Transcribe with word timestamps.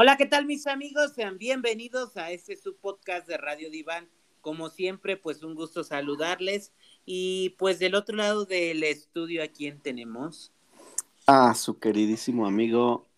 Hola, 0.00 0.16
¿qué 0.16 0.26
tal 0.26 0.46
mis 0.46 0.68
amigos? 0.68 1.14
Sean 1.16 1.38
bienvenidos 1.38 2.16
a 2.16 2.30
este 2.30 2.56
su 2.56 2.76
podcast 2.76 3.26
de 3.26 3.36
Radio 3.36 3.68
Diván. 3.68 4.08
Como 4.40 4.68
siempre, 4.68 5.16
pues 5.16 5.42
un 5.42 5.56
gusto 5.56 5.82
saludarles. 5.82 6.70
Y 7.04 7.56
pues 7.58 7.80
del 7.80 7.96
otro 7.96 8.14
lado 8.14 8.44
del 8.44 8.84
estudio, 8.84 9.42
¿a 9.42 9.48
quién 9.48 9.80
tenemos? 9.80 10.52
A 11.26 11.52
su 11.56 11.80
queridísimo 11.80 12.46
amigo, 12.46 13.08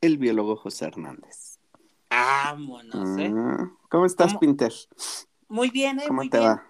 el 0.00 0.16
biólogo 0.16 0.54
José 0.54 0.84
Hernández. 0.84 1.58
Vámonos, 2.08 3.18
¿eh? 3.18 3.32
Ah, 3.36 3.72
¿Cómo 3.88 4.06
estás, 4.06 4.28
¿Cómo? 4.28 4.38
Pinter? 4.38 4.72
Muy 5.48 5.70
bien, 5.70 5.98
¿eh? 5.98 6.04
¿Cómo 6.06 6.18
Muy 6.18 6.30
te 6.30 6.38
bien. 6.38 6.50
va? 6.50 6.66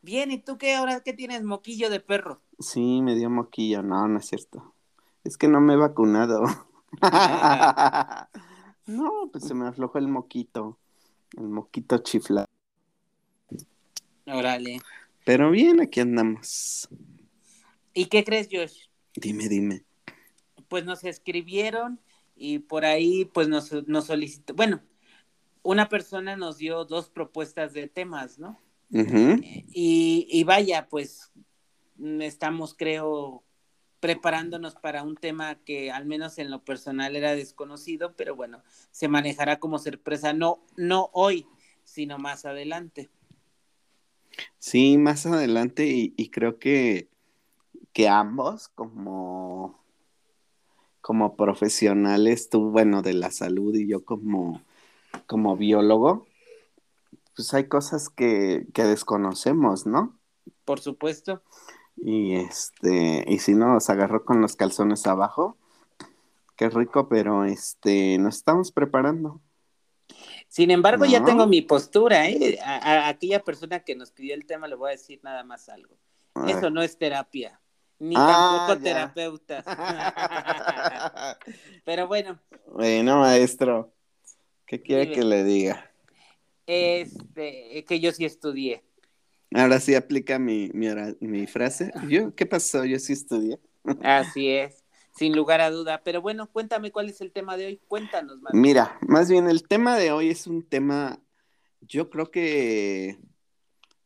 Bien, 0.00 0.30
¿y 0.30 0.38
tú 0.38 0.58
qué 0.58 0.76
ahora 0.76 1.00
qué 1.00 1.12
tienes? 1.12 1.42
Moquillo 1.42 1.90
de 1.90 1.98
perro. 1.98 2.40
Sí, 2.60 3.02
me 3.02 3.16
dio 3.16 3.30
moquillo. 3.30 3.82
No, 3.82 4.06
no 4.06 4.20
es 4.20 4.26
cierto. 4.26 4.72
Es 5.24 5.36
que 5.36 5.48
no 5.48 5.60
me 5.60 5.72
he 5.72 5.76
vacunado. 5.76 6.44
no, 8.90 9.28
pues 9.32 9.44
se 9.44 9.54
me 9.54 9.66
aflojó 9.66 9.98
el 9.98 10.08
moquito. 10.08 10.78
El 11.36 11.48
moquito 11.48 11.98
chifla. 11.98 12.44
Órale. 14.26 14.80
Pero 15.24 15.50
bien, 15.50 15.80
aquí 15.80 16.00
andamos. 16.00 16.88
¿Y 17.94 18.06
qué 18.06 18.24
crees, 18.24 18.48
Josh? 18.50 18.86
Dime, 19.14 19.48
dime. 19.48 19.84
Pues 20.68 20.84
nos 20.84 21.04
escribieron 21.04 22.00
y 22.36 22.60
por 22.60 22.84
ahí 22.84 23.24
pues 23.26 23.48
nos, 23.48 23.70
nos 23.86 24.06
solicitó, 24.06 24.54
bueno, 24.54 24.80
una 25.62 25.88
persona 25.88 26.36
nos 26.36 26.58
dio 26.58 26.84
dos 26.84 27.10
propuestas 27.10 27.72
de 27.74 27.88
temas, 27.88 28.38
¿no? 28.38 28.58
Y, 28.92 30.26
y 30.28 30.44
vaya, 30.44 30.88
pues 30.88 31.30
estamos, 32.20 32.74
creo, 32.74 33.44
preparándonos 34.00 34.74
para 34.74 35.02
un 35.02 35.16
tema 35.16 35.56
que 35.56 35.90
al 35.90 36.06
menos 36.06 36.38
en 36.38 36.50
lo 36.50 36.64
personal 36.64 37.16
era 37.16 37.34
desconocido, 37.34 38.14
pero 38.16 38.34
bueno, 38.34 38.62
se 38.90 39.08
manejará 39.08 39.60
como 39.60 39.78
sorpresa, 39.78 40.32
no, 40.32 40.64
no 40.76 41.10
hoy, 41.12 41.46
sino 41.84 42.18
más 42.18 42.44
adelante. 42.46 43.10
Sí, 44.58 44.96
más 44.98 45.26
adelante 45.26 45.86
y, 45.86 46.14
y 46.16 46.30
creo 46.30 46.58
que, 46.58 47.08
que 47.92 48.08
ambos 48.08 48.68
como, 48.68 49.84
como 51.00 51.36
profesionales, 51.36 52.48
tú, 52.48 52.70
bueno, 52.70 53.02
de 53.02 53.14
la 53.14 53.30
salud 53.30 53.74
y 53.74 53.86
yo 53.86 54.04
como, 54.04 54.62
como 55.26 55.56
biólogo, 55.56 56.26
pues 57.34 57.52
hay 57.54 57.68
cosas 57.68 58.08
que, 58.08 58.66
que 58.72 58.84
desconocemos, 58.84 59.86
¿no? 59.86 60.18
Por 60.64 60.80
supuesto. 60.80 61.42
Y 61.96 62.34
este, 62.36 63.24
y 63.26 63.38
si 63.38 63.54
no, 63.54 63.74
nos 63.74 63.90
agarró 63.90 64.24
con 64.24 64.40
los 64.40 64.56
calzones 64.56 65.06
abajo, 65.06 65.56
qué 66.56 66.68
rico, 66.70 67.08
pero 67.08 67.44
este, 67.44 68.16
nos 68.18 68.36
estamos 68.36 68.72
preparando. 68.72 69.40
Sin 70.48 70.70
embargo, 70.70 71.04
ya 71.04 71.24
tengo 71.24 71.46
mi 71.46 71.62
postura, 71.62 72.28
¿eh? 72.28 72.58
A, 72.64 72.76
a 73.04 73.08
aquella 73.08 73.42
persona 73.44 73.80
que 73.80 73.94
nos 73.94 74.10
pidió 74.10 74.34
el 74.34 74.46
tema 74.46 74.66
le 74.66 74.74
voy 74.74 74.88
a 74.88 74.92
decir 74.92 75.20
nada 75.22 75.44
más 75.44 75.68
algo. 75.68 75.96
Eso 76.48 76.70
no 76.70 76.82
es 76.82 76.96
terapia, 76.98 77.60
ni 77.98 78.14
Ah, 78.16 78.66
tampoco 78.66 78.84
ya. 78.84 79.12
terapeuta. 79.12 79.62
Pero 81.84 82.08
bueno, 82.08 82.40
Bueno, 82.66 83.20
maestro, 83.20 83.92
¿qué 84.66 84.80
quiere 84.82 85.02
Dime. 85.02 85.14
que 85.14 85.24
le 85.24 85.44
diga? 85.44 85.86
este, 86.66 87.84
que 87.86 88.00
yo 88.00 88.12
sí 88.12 88.24
estudié. 88.24 88.84
Ahora 89.54 89.80
sí 89.80 89.94
aplica 89.94 90.38
mi, 90.38 90.70
mi, 90.72 91.46
frase. 91.46 91.90
¿Yo? 92.08 92.34
¿Qué 92.34 92.46
pasó? 92.46 92.84
Yo 92.84 92.98
sí 92.98 93.12
estudié. 93.12 93.58
Así 94.02 94.48
es, 94.48 94.84
sin 95.16 95.34
lugar 95.34 95.60
a 95.60 95.70
duda. 95.70 96.02
Pero 96.04 96.22
bueno, 96.22 96.46
cuéntame 96.46 96.92
cuál 96.92 97.08
es 97.08 97.20
el 97.20 97.32
tema 97.32 97.56
de 97.56 97.66
hoy. 97.66 97.80
Cuéntanos 97.88 98.40
más. 98.40 98.54
Mira, 98.54 98.98
más 99.06 99.28
bien 99.28 99.48
el 99.48 99.66
tema 99.66 99.96
de 99.96 100.12
hoy 100.12 100.30
es 100.30 100.46
un 100.46 100.62
tema, 100.62 101.20
yo 101.80 102.10
creo 102.10 102.30
que 102.30 103.18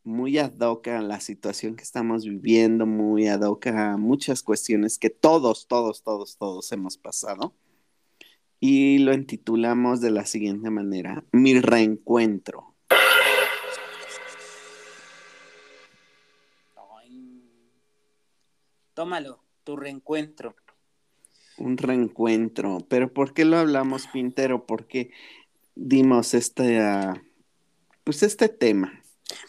muy 0.03 0.39
ad 0.39 0.59
hoc 0.61 0.89
a 0.89 1.01
la 1.01 1.21
situación 1.21 1.77
que 1.77 1.83
estamos 1.83 2.25
viviendo, 2.25 2.87
muy 2.87 3.27
ad 3.27 3.43
hoc 3.43 3.67
a 3.67 3.97
muchas 3.97 4.43
cuestiones 4.43 4.99
que 4.99 5.11
todos, 5.11 5.67
todos, 5.67 6.03
todos, 6.03 6.37
todos 6.39 6.71
hemos 6.73 6.97
pasado. 6.97 7.55
Y 8.61 8.99
lo 8.99 9.13
intitulamos 9.13 10.01
de 10.01 10.11
la 10.11 10.25
siguiente 10.25 10.71
manera, 10.71 11.25
Mi 11.33 11.61
reencuentro. 11.61 12.74
Tómalo, 19.05 19.39
tu 19.65 19.77
reencuentro. 19.77 20.57
Un 21.59 21.77
reencuentro. 21.77 22.79
Pero 22.89 23.13
¿por 23.13 23.35
qué 23.35 23.45
lo 23.45 23.59
hablamos, 23.59 24.07
Pintero? 24.07 24.65
¿Por 24.65 24.87
qué 24.87 25.11
dimos 25.75 26.33
este, 26.33 26.81
ah, 26.81 27.23
pues 28.03 28.23
este 28.23 28.49
tema? 28.49 29.03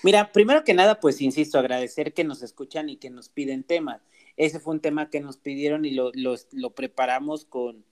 Mira, 0.04 0.34
primero 0.34 0.66
que 0.66 0.74
nada, 0.74 1.00
pues 1.00 1.22
insisto, 1.22 1.58
agradecer 1.58 2.14
que 2.14 2.26
nos 2.26 2.44
escuchan 2.44 2.90
y 2.90 2.98
que 2.98 3.10
nos 3.10 3.30
piden 3.30 3.64
temas. 3.64 4.02
Ese 4.36 4.60
fue 4.60 4.74
un 4.74 4.82
tema 4.82 5.10
que 5.10 5.22
nos 5.22 5.38
pidieron 5.38 5.86
y 5.86 5.92
lo, 5.92 6.12
lo, 6.14 6.36
lo 6.52 6.76
preparamos 6.76 7.46
con, 7.46 7.86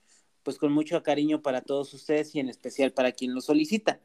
pues 0.43 0.57
con 0.57 0.73
mucho 0.73 1.01
cariño 1.01 1.41
para 1.41 1.61
todos 1.61 1.93
ustedes 1.93 2.35
y 2.35 2.41
en 2.41 2.49
especial 2.49 2.91
para 2.91 3.13
quien 3.13 3.33
lo 3.33 3.39
solicita. 3.39 4.01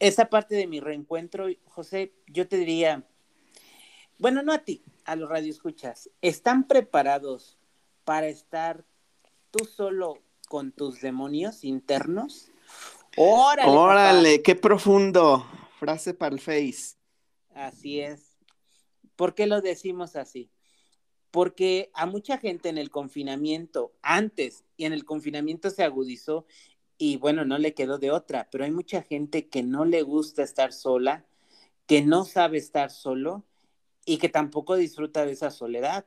Esa 0.00 0.28
parte 0.28 0.56
de 0.56 0.66
mi 0.66 0.80
reencuentro, 0.80 1.46
José, 1.66 2.12
yo 2.26 2.48
te 2.48 2.56
diría, 2.56 3.06
bueno, 4.20 4.42
no 4.42 4.52
a 4.52 4.58
ti, 4.58 4.84
a 5.06 5.16
los 5.16 5.30
radioescuchas, 5.30 6.10
¿están 6.20 6.68
preparados 6.68 7.58
para 8.04 8.28
estar 8.28 8.84
tú 9.50 9.64
solo 9.64 10.18
con 10.46 10.72
tus 10.72 11.00
demonios 11.00 11.64
internos? 11.64 12.50
Órale. 13.16 13.66
papá. 13.66 13.80
Órale, 13.80 14.42
qué 14.42 14.54
profundo. 14.54 15.46
Frase 15.78 16.12
para 16.12 16.34
el 16.34 16.40
Face. 16.40 16.96
Así 17.54 18.00
es. 18.00 18.36
¿Por 19.16 19.34
qué 19.34 19.46
lo 19.46 19.62
decimos 19.62 20.16
así? 20.16 20.50
Porque 21.30 21.90
a 21.94 22.04
mucha 22.04 22.36
gente 22.36 22.68
en 22.68 22.76
el 22.76 22.90
confinamiento, 22.90 23.94
antes 24.02 24.64
y 24.76 24.84
en 24.84 24.92
el 24.92 25.06
confinamiento 25.06 25.70
se 25.70 25.82
agudizó 25.82 26.44
y 26.98 27.16
bueno, 27.16 27.46
no 27.46 27.56
le 27.56 27.72
quedó 27.72 27.98
de 27.98 28.10
otra, 28.10 28.48
pero 28.52 28.64
hay 28.64 28.70
mucha 28.70 29.00
gente 29.00 29.48
que 29.48 29.62
no 29.62 29.86
le 29.86 30.02
gusta 30.02 30.42
estar 30.42 30.74
sola, 30.74 31.24
que 31.86 32.02
no 32.02 32.26
sabe 32.26 32.58
estar 32.58 32.90
solo 32.90 33.44
y 34.04 34.18
que 34.18 34.28
tampoco 34.28 34.76
disfruta 34.76 35.24
de 35.24 35.32
esa 35.32 35.50
soledad. 35.50 36.06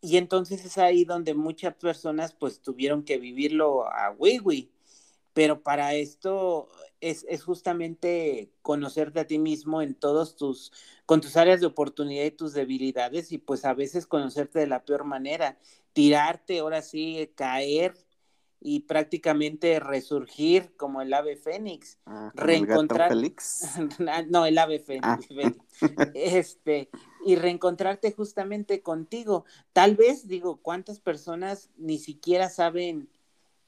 Y 0.00 0.16
entonces 0.16 0.64
es 0.64 0.78
ahí 0.78 1.04
donde 1.04 1.34
muchas 1.34 1.74
personas 1.74 2.34
pues 2.34 2.60
tuvieron 2.60 3.04
que 3.04 3.18
vivirlo 3.18 3.86
a 3.86 4.10
wiwi. 4.18 4.70
Pero 5.32 5.62
para 5.62 5.94
esto 5.94 6.68
es, 7.00 7.24
es 7.28 7.42
justamente 7.44 8.50
conocerte 8.60 9.20
a 9.20 9.26
ti 9.26 9.38
mismo 9.38 9.80
en 9.80 9.94
todos 9.94 10.36
tus, 10.36 10.72
con 11.06 11.20
tus 11.20 11.36
áreas 11.36 11.60
de 11.60 11.66
oportunidad 11.66 12.24
y 12.24 12.30
tus 12.32 12.52
debilidades 12.52 13.32
y 13.32 13.38
pues 13.38 13.64
a 13.64 13.72
veces 13.72 14.06
conocerte 14.06 14.58
de 14.58 14.66
la 14.66 14.84
peor 14.84 15.04
manera, 15.04 15.58
tirarte, 15.94 16.58
ahora 16.58 16.82
sí, 16.82 17.30
caer 17.34 17.94
y 18.64 18.80
prácticamente 18.80 19.80
resurgir 19.80 20.74
como 20.76 21.02
el 21.02 21.12
ave 21.12 21.36
fénix. 21.36 21.98
Ah, 22.06 22.30
el 22.34 22.40
Reencontrar- 22.40 23.08
Félix. 23.08 23.68
no, 24.30 24.46
el 24.46 24.58
ave 24.58 24.78
fénix. 24.78 25.04
Ah. 25.06 25.18
fénix. 25.26 25.58
Este, 26.14 26.88
y 27.26 27.34
reencontrarte 27.36 28.12
justamente 28.12 28.82
contigo. 28.82 29.44
Tal 29.72 29.96
vez, 29.96 30.28
digo, 30.28 30.58
cuántas 30.62 31.00
personas 31.00 31.70
ni 31.76 31.98
siquiera 31.98 32.48
saben 32.50 33.08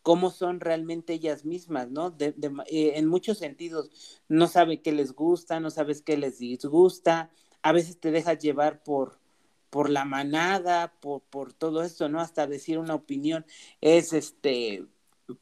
cómo 0.02 0.31
son 0.31 0.61
realmente 0.61 1.14
ellas 1.14 1.44
mismas, 1.44 1.91
¿no? 1.91 2.11
De- 2.11 2.32
de- 2.32 2.52
eh, 2.67 2.93
en 2.96 3.06
muchos 3.06 3.38
sentidos, 3.38 3.91
no 4.29 4.46
saben 4.49 4.82
qué 4.82 4.93
les 4.93 5.12
gusta, 5.14 5.61
no 5.61 5.70
sabes 5.70 6.02
qué 6.02 6.17
les 6.19 6.38
disgusta, 6.38 7.31
a 7.62 7.73
veces 7.73 7.99
te 7.99 8.11
dejas 8.11 8.38
llevar 8.38 8.82
por, 8.82 9.19
por 9.75 9.91
la 9.91 10.05
manada, 10.05 10.94
por, 11.00 11.23
por 11.23 11.53
todo 11.53 11.82
esto, 11.82 12.09
¿no? 12.09 12.21
Hasta 12.21 12.47
decir 12.47 12.79
una 12.79 12.94
opinión 12.94 13.44
es, 13.81 14.12
este, 14.12 14.87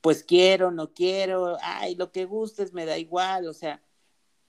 pues 0.00 0.25
quiero, 0.25 0.70
no 0.70 0.94
quiero, 0.94 1.58
ay, 1.61 1.96
lo 1.96 2.12
que 2.12 2.25
gustes 2.25 2.73
me 2.73 2.87
da 2.87 2.96
igual, 2.96 3.46
o 3.46 3.52
sea, 3.52 3.82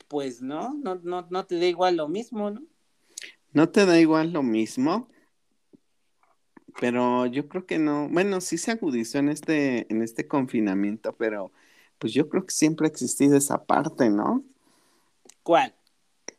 pues 0.08 0.42
no, 0.42 0.74
no, 0.76 0.96
no, 1.04 1.28
no 1.30 1.46
te 1.46 1.60
da 1.60 1.66
igual 1.66 1.98
lo 1.98 2.08
mismo, 2.08 2.50
¿no? 2.50 2.64
¿No 3.52 3.68
te 3.68 3.86
da 3.86 4.00
igual 4.00 4.32
lo 4.32 4.42
mismo? 4.42 5.10
Pero 6.80 7.26
yo 7.26 7.50
creo 7.50 7.66
que 7.66 7.78
no. 7.78 8.08
Bueno, 8.08 8.40
sí 8.40 8.58
se 8.58 8.72
agudizó 8.72 9.18
en 9.18 9.28
este, 9.28 9.92
en 9.92 10.02
este 10.02 10.30
confinamiento, 10.30 11.14
pero 11.18 11.52
pues 12.00 12.14
yo 12.14 12.30
creo 12.30 12.46
que 12.46 12.54
siempre 12.54 12.88
ha 12.88 12.90
existido 12.90 13.36
esa 13.36 13.66
parte, 13.66 14.10
¿no? 14.10 14.46
¿Cuál? 15.44 15.76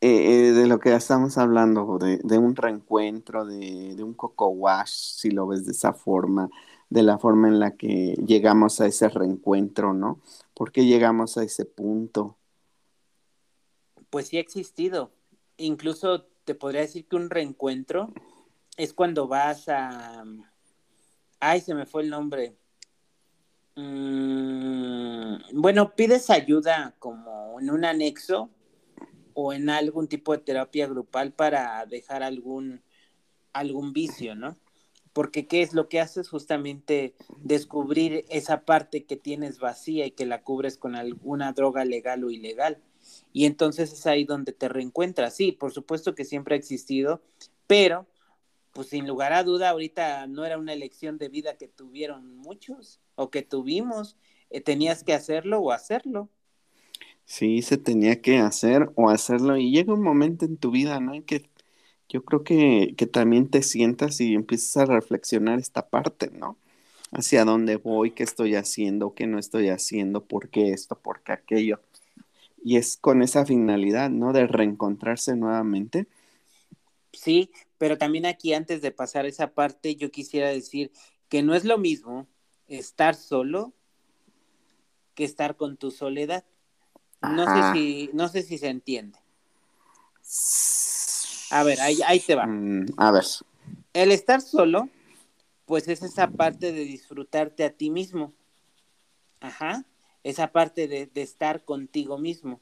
Eh, 0.07 0.49
eh, 0.49 0.53
de 0.53 0.67
lo 0.67 0.81
que 0.81 0.91
ya 0.91 0.97
estamos 0.97 1.39
hablando, 1.39 1.97
de, 1.97 2.37
un 2.37 2.55
reencuentro, 2.57 3.47
de, 3.47 3.95
de 3.97 4.03
un 4.03 4.13
coco 4.13 4.49
wash, 4.49 4.91
si 4.91 5.31
lo 5.31 5.47
ves 5.47 5.65
de 5.65 5.73
esa 5.73 5.95
forma, 5.95 6.51
de 6.91 7.03
la 7.03 7.17
forma 7.17 7.49
en 7.49 7.59
la 7.59 7.71
que 7.71 8.15
llegamos 8.27 8.83
a 8.83 8.87
ese 8.87 9.09
reencuentro, 9.09 9.95
¿no? 9.95 10.21
¿Por 10.53 10.73
qué 10.73 10.85
llegamos 10.85 11.39
a 11.39 11.43
ese 11.43 11.65
punto? 11.65 12.37
Pues 14.11 14.29
sí 14.29 14.37
ha 14.37 14.41
existido. 14.41 15.11
Incluso 15.57 16.27
te 16.45 16.55
podría 16.55 16.83
decir 16.83 17.07
que 17.07 17.17
un 17.17 17.31
reencuentro 17.31 18.13
es 18.77 18.93
cuando 18.93 19.27
vas 19.27 19.71
a... 19.71 20.23
Ay, 21.41 21.63
se 21.63 21.75
me 21.75 21.87
fue 21.87 22.03
el 22.03 22.11
nombre. 22.11 22.55
Mm, 23.77 25.63
bueno, 25.63 25.95
pides 25.95 26.29
ayuda 26.29 26.95
como 26.99 27.59
en 27.59 27.71
un 27.71 27.87
anexo 27.87 28.51
o 29.35 29.53
en 29.53 29.69
algún 29.69 30.09
tipo 30.09 30.33
de 30.33 30.39
terapia 30.39 30.87
grupal 30.87 31.33
para 31.33 31.85
dejar 31.87 32.23
algún, 32.23 32.83
algún 33.53 33.93
vicio, 33.93 34.35
¿no? 34.35 34.57
Porque 35.13 35.47
¿qué 35.47 35.63
es 35.63 35.75
lo 35.75 35.89
que 35.89 36.01
haces? 36.01 36.29
Justamente 36.29 37.15
descubrir 37.39 38.25
esa 38.29 38.65
parte 38.65 39.05
que 39.05 39.17
tienes 39.17 39.59
vacía 39.59 40.07
y 40.07 40.11
que 40.11 40.27
la 40.27 40.43
cubres 40.43 40.77
con 40.77 40.97
alguna 40.97 41.53
droga 41.53 41.85
legal 41.85 42.25
o 42.25 42.31
ilegal. 42.31 42.79
Y 43.33 43.47
entonces 43.47 43.93
es 43.93 44.07
ahí 44.07 44.25
donde 44.25 44.53
te 44.53 44.69
reencuentras. 44.69 45.37
Sí, 45.37 45.53
por 45.53 45.73
supuesto 45.73 46.15
que 46.15 46.25
siempre 46.25 46.55
ha 46.55 46.59
existido, 46.59 47.23
pero 47.67 48.07
pues 48.73 48.89
sin 48.89 49.07
lugar 49.07 49.33
a 49.33 49.45
duda 49.45 49.71
ahorita 49.71 50.27
no 50.27 50.45
era 50.45 50.59
una 50.59 50.73
elección 50.73 51.17
de 51.17 51.29
vida 51.29 51.57
que 51.57 51.69
tuvieron 51.69 52.37
muchos 52.37 53.01
o 53.15 53.31
que 53.31 53.43
tuvimos. 53.43 54.17
Eh, 54.51 54.61
tenías 54.61 55.05
que 55.05 55.15
hacerlo 55.15 55.61
o 55.61 55.71
hacerlo. 55.71 56.29
Sí, 57.27 57.63
se 57.63 57.79
tenía 57.79 58.21
que 58.21 58.39
hacer 58.39 58.91
o 58.97 59.11
hacerlo. 59.11 59.57
Y 59.57 59.71
llega 59.73 59.95
un 59.95 60.03
momento 60.03 60.45
en 60.45 60.57
tu 60.57 60.71
vida, 60.71 61.01
¿no? 61.01 61.15
En 61.15 61.23
que 61.23 61.49
yo 62.09 62.25
creo 62.25 62.45
que, 62.45 62.95
que 62.97 63.07
también 63.07 63.51
te 63.51 63.63
sientas 63.63 64.21
y 64.21 64.35
empiezas 64.35 64.77
a 64.79 64.87
reflexionar 64.87 65.59
esta 65.59 65.89
parte, 65.89 66.31
¿no? 66.31 66.57
Hacia 67.13 67.45
dónde 67.45 67.77
voy, 67.77 68.13
qué 68.13 68.25
estoy 68.25 68.57
haciendo, 68.57 69.15
qué 69.15 69.27
no 69.27 69.39
estoy 69.39 69.69
haciendo, 69.69 70.25
por 70.25 70.51
qué 70.51 70.71
esto, 70.73 70.97
por 70.99 71.23
qué 71.23 71.33
aquello. 71.33 71.81
Y 72.63 72.77
es 72.77 72.97
con 72.97 73.23
esa 73.23 73.47
finalidad, 73.47 74.11
¿no? 74.11 74.33
De 74.33 74.47
reencontrarse 74.47 75.37
nuevamente. 75.37 76.07
Sí, 77.13 77.51
pero 77.79 77.99
también 77.99 78.27
aquí 78.27 78.55
antes 78.55 78.83
de 78.83 78.91
pasar 78.91 79.27
esa 79.27 79.55
parte, 79.55 79.97
yo 79.97 80.11
quisiera 80.11 80.49
decir 80.49 80.91
que 81.29 81.43
no 81.43 81.55
es 81.55 81.65
lo 81.65 81.79
mismo 81.79 82.27
estar 82.67 83.15
solo 83.15 83.73
que 85.15 85.25
estar 85.25 85.57
con 85.57 85.77
tu 85.77 85.91
soledad. 85.91 86.45
No 87.31 87.45
sé 87.45 87.73
si, 87.73 88.11
no 88.13 88.29
sé 88.29 88.43
si 88.43 88.59
se 88.59 88.69
entiende. 88.69 89.19
A 91.51 91.63
ver, 91.63 91.81
ahí, 91.81 91.99
ahí 92.07 92.21
te 92.21 92.35
va. 92.35 92.47
Mm, 92.47 92.87
a 92.97 93.11
ver. 93.13 93.25
El 93.93 94.13
estar 94.13 94.41
solo, 94.41 94.89
pues 95.67 95.89
es 95.89 96.03
esa 96.03 96.29
parte 96.29 96.73
de 96.73 96.85
disfrutarte 96.85 97.65
a 97.65 97.71
ti 97.71 97.91
mismo. 97.91 98.33
Ajá. 99.41 99.85
Esa 100.23 100.53
parte 100.53 100.89
de, 100.89 101.07
de 101.07 101.23
estar 101.23 101.65
contigo 101.65 102.19
mismo. 102.19 102.61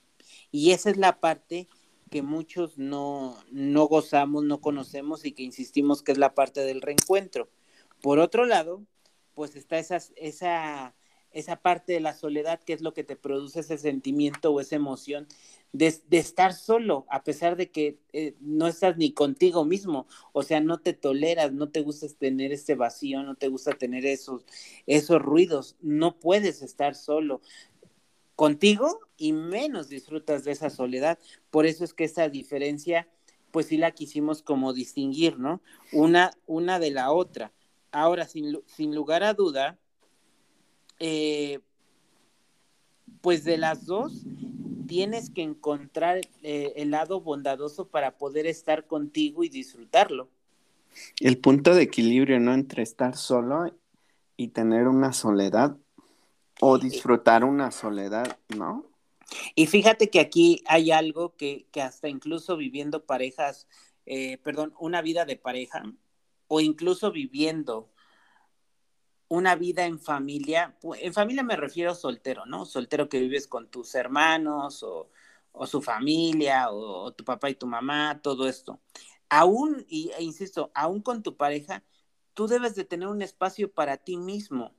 Y 0.50 0.72
esa 0.72 0.90
es 0.90 0.96
la 0.96 1.20
parte 1.20 1.68
que 2.12 2.22
muchos 2.22 2.76
no, 2.76 3.38
no 3.50 3.86
gozamos, 3.86 4.44
no 4.44 4.60
conocemos 4.60 5.24
y 5.24 5.32
que 5.32 5.42
insistimos 5.42 6.02
que 6.02 6.12
es 6.12 6.18
la 6.18 6.34
parte 6.34 6.60
del 6.60 6.82
reencuentro. 6.82 7.48
Por 8.02 8.18
otro 8.18 8.44
lado, 8.44 8.82
pues 9.34 9.56
está 9.56 9.78
esa, 9.78 9.98
esa, 10.16 10.94
esa 11.32 11.56
parte 11.56 11.92
de 11.92 12.00
la 12.00 12.14
soledad 12.14 12.60
que 12.60 12.72
es 12.72 12.82
lo 12.82 12.94
que 12.94 13.04
te 13.04 13.16
produce 13.16 13.60
ese 13.60 13.78
sentimiento 13.78 14.52
o 14.52 14.60
esa 14.60 14.76
emoción 14.76 15.26
de, 15.72 16.00
estar 16.10 16.52
solo, 16.52 17.06
a 17.08 17.24
pesar 17.24 17.56
de 17.56 17.70
que 17.70 17.98
eh, 18.12 18.34
no 18.40 18.66
estás 18.66 18.98
ni 18.98 19.12
contigo 19.12 19.64
mismo, 19.64 20.06
o 20.32 20.42
sea, 20.42 20.60
no 20.60 20.78
te 20.78 20.92
toleras, 20.92 21.52
no 21.52 21.70
te 21.70 21.80
gusta 21.80 22.06
tener 22.18 22.52
ese 22.52 22.74
vacío, 22.74 23.22
no 23.22 23.36
te 23.36 23.48
gusta 23.48 23.72
tener 23.72 24.04
esos, 24.04 24.44
esos 24.86 25.20
ruidos, 25.20 25.76
no 25.80 26.18
puedes 26.18 26.60
estar 26.62 26.94
solo 26.94 27.40
contigo 28.36 29.00
y 29.16 29.32
menos 29.32 29.88
disfrutas 29.88 30.44
de 30.44 30.52
esa 30.52 30.68
soledad. 30.68 31.18
Por 31.50 31.64
eso 31.64 31.84
es 31.84 31.94
que 31.94 32.04
esa 32.04 32.28
diferencia, 32.28 33.08
pues 33.50 33.66
sí 33.66 33.78
la 33.78 33.92
quisimos 33.92 34.42
como 34.42 34.74
distinguir, 34.74 35.38
¿no? 35.38 35.62
Una, 35.92 36.32
una 36.46 36.78
de 36.78 36.90
la 36.90 37.12
otra. 37.12 37.52
Ahora, 37.92 38.26
sin, 38.26 38.58
sin 38.66 38.94
lugar 38.94 39.22
a 39.22 39.34
duda, 39.34 39.78
eh, 41.04 41.58
pues 43.22 43.42
de 43.42 43.58
las 43.58 43.86
dos, 43.86 44.22
tienes 44.86 45.30
que 45.30 45.42
encontrar 45.42 46.20
eh, 46.44 46.74
el 46.76 46.92
lado 46.92 47.20
bondadoso 47.20 47.88
para 47.88 48.18
poder 48.18 48.46
estar 48.46 48.86
contigo 48.86 49.42
y 49.42 49.48
disfrutarlo. 49.48 50.28
El 51.18 51.38
punto 51.38 51.74
de 51.74 51.82
equilibrio, 51.82 52.38
¿no? 52.38 52.54
Entre 52.54 52.84
estar 52.84 53.16
solo 53.16 53.74
y 54.36 54.48
tener 54.48 54.86
una 54.86 55.12
soledad 55.12 55.76
o 56.60 56.78
disfrutar 56.78 57.42
una 57.42 57.72
soledad, 57.72 58.38
¿no? 58.56 58.86
Y 59.56 59.66
fíjate 59.66 60.08
que 60.08 60.20
aquí 60.20 60.62
hay 60.66 60.92
algo 60.92 61.34
que, 61.34 61.66
que 61.72 61.82
hasta 61.82 62.08
incluso 62.08 62.56
viviendo 62.56 63.04
parejas, 63.04 63.66
eh, 64.06 64.38
perdón, 64.38 64.72
una 64.78 65.02
vida 65.02 65.24
de 65.24 65.34
pareja, 65.34 65.82
o 66.46 66.60
incluso 66.60 67.10
viviendo 67.10 67.91
una 69.32 69.56
vida 69.56 69.86
en 69.86 69.98
familia, 69.98 70.76
en 71.00 71.14
familia 71.14 71.42
me 71.42 71.56
refiero 71.56 71.94
soltero, 71.94 72.44
¿no? 72.44 72.66
Soltero 72.66 73.08
que 73.08 73.18
vives 73.18 73.46
con 73.48 73.70
tus 73.70 73.94
hermanos 73.94 74.82
o, 74.82 75.08
su 75.66 75.80
familia 75.80 76.70
o, 76.70 77.14
tu 77.14 77.24
papá 77.24 77.48
y 77.48 77.54
tu 77.54 77.66
mamá, 77.66 78.20
todo 78.22 78.46
esto. 78.46 78.82
Aún, 79.30 79.86
y, 79.88 80.10
e 80.18 80.22
insisto, 80.22 80.70
aún 80.74 81.00
con 81.00 81.22
tu 81.22 81.38
pareja, 81.38 81.82
tú 82.34 82.46
debes 82.46 82.74
de 82.74 82.84
tener 82.84 83.08
un 83.08 83.22
espacio 83.22 83.72
para 83.72 83.96
ti 83.96 84.18
mismo, 84.18 84.74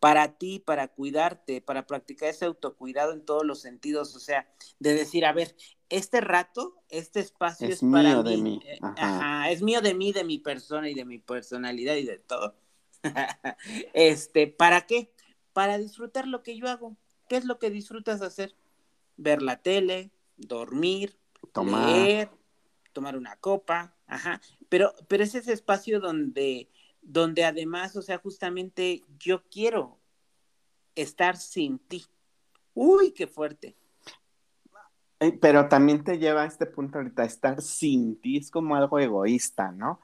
para 0.00 0.38
ti, 0.38 0.58
para 0.58 0.88
cuidarte, 0.88 1.60
para 1.60 1.86
practicar 1.86 2.30
ese 2.30 2.46
autocuidado 2.46 3.12
en 3.12 3.26
todos 3.26 3.44
los 3.44 3.60
sentidos, 3.60 4.16
o 4.16 4.20
sea, 4.20 4.48
de 4.78 4.94
decir, 4.94 5.26
a 5.26 5.34
ver, 5.34 5.54
este 5.90 6.22
rato, 6.22 6.76
este 6.88 7.20
espacio 7.20 7.68
es, 7.68 7.82
mío 7.82 8.22
de 8.22 8.38
mí. 8.38 8.58
Eh, 8.64 8.78
ajá, 8.80 9.50
es 9.50 9.60
mío 9.60 9.82
de 9.82 9.92
mí, 9.92 10.14
de 10.14 10.24
mi 10.24 10.38
persona 10.38 10.88
y 10.88 10.94
de 10.94 11.04
mi 11.04 11.18
personalidad 11.18 11.96
y 11.96 12.04
de 12.04 12.18
todo 12.18 12.54
este, 13.94 14.46
¿para 14.46 14.82
qué? 14.82 15.12
Para 15.52 15.78
disfrutar 15.78 16.26
lo 16.26 16.42
que 16.42 16.56
yo 16.56 16.68
hago. 16.68 16.96
¿Qué 17.28 17.36
es 17.36 17.44
lo 17.44 17.58
que 17.58 17.70
disfrutas 17.70 18.22
hacer? 18.22 18.54
Ver 19.16 19.42
la 19.42 19.60
tele, 19.60 20.10
dormir, 20.36 21.18
tomar. 21.52 21.88
leer, 21.88 22.30
tomar 22.92 23.16
una 23.16 23.36
copa, 23.36 23.94
ajá. 24.06 24.40
Pero, 24.68 24.92
pero 25.08 25.24
es 25.24 25.34
ese 25.34 25.52
espacio 25.52 26.00
donde, 26.00 26.68
donde 27.02 27.44
además, 27.44 27.96
o 27.96 28.02
sea, 28.02 28.18
justamente 28.18 29.02
yo 29.18 29.42
quiero 29.50 29.98
estar 30.94 31.36
sin 31.36 31.78
ti. 31.78 32.06
Uy, 32.74 33.12
qué 33.12 33.26
fuerte. 33.26 33.76
Pero 35.40 35.68
también 35.68 36.04
te 36.04 36.18
lleva 36.18 36.42
a 36.42 36.46
este 36.46 36.66
punto 36.66 36.98
ahorita, 36.98 37.24
estar 37.24 37.60
sin 37.60 38.20
ti 38.20 38.36
es 38.36 38.50
como 38.50 38.76
algo 38.76 39.00
egoísta, 39.00 39.72
¿no? 39.72 40.00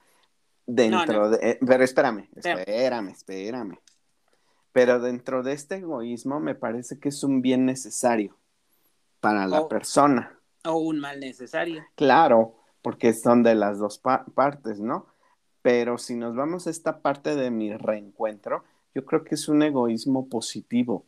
Dentro 0.67 1.31
de. 1.31 1.51
Eh, 1.51 1.59
pero 1.67 1.85
espérame, 1.85 2.29
espérame, 2.37 3.11
espérame. 3.11 3.79
Pero 4.73 4.99
dentro 4.99 5.43
de 5.43 5.53
este 5.53 5.77
egoísmo 5.77 6.41
me 6.41 6.55
parece 6.55 6.99
que 6.99 7.11
es 7.11 7.23
un 7.23 7.43
bien 7.43 7.65
necesario 7.65 8.37
para 9.21 9.47
la 9.47 9.69
persona. 9.69 10.39
O 10.65 10.79
un 10.79 10.99
mal 11.01 11.21
necesario. 11.21 11.85
Claro, 11.95 12.57
porque 12.83 13.15
son 13.15 13.43
de 13.43 13.55
las 13.55 13.79
dos 13.79 13.99
partes, 14.35 14.81
¿no? 14.81 15.07
Pero 15.63 15.97
si 15.97 16.15
nos 16.15 16.35
vamos 16.35 16.67
a 16.67 16.71
esta 16.71 17.01
parte 17.01 17.35
de 17.35 17.51
mi 17.51 17.75
reencuentro, 17.75 18.65
yo 18.95 19.05
creo 19.05 19.25
que 19.25 19.35
es 19.35 19.49
un 19.49 19.63
egoísmo 19.63 20.29
positivo. 20.29 21.07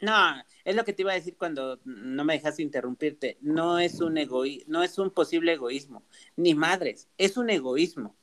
No, 0.00 0.34
es 0.64 0.74
lo 0.74 0.84
que 0.84 0.92
te 0.92 1.02
iba 1.02 1.12
a 1.12 1.16
decir 1.16 1.36
cuando 1.36 1.78
no 1.84 2.24
me 2.24 2.34
dejaste 2.34 2.62
interrumpirte. 2.62 3.38
No 3.40 3.78
es 3.78 4.00
un 4.00 4.18
egoísmo, 4.18 4.64
no 4.68 4.82
es 4.82 4.98
un 4.98 5.10
posible 5.10 5.52
egoísmo, 5.52 6.02
ni 6.36 6.54
madres, 6.54 7.08
es 7.18 7.36
un 7.36 7.50
egoísmo. 7.50 8.14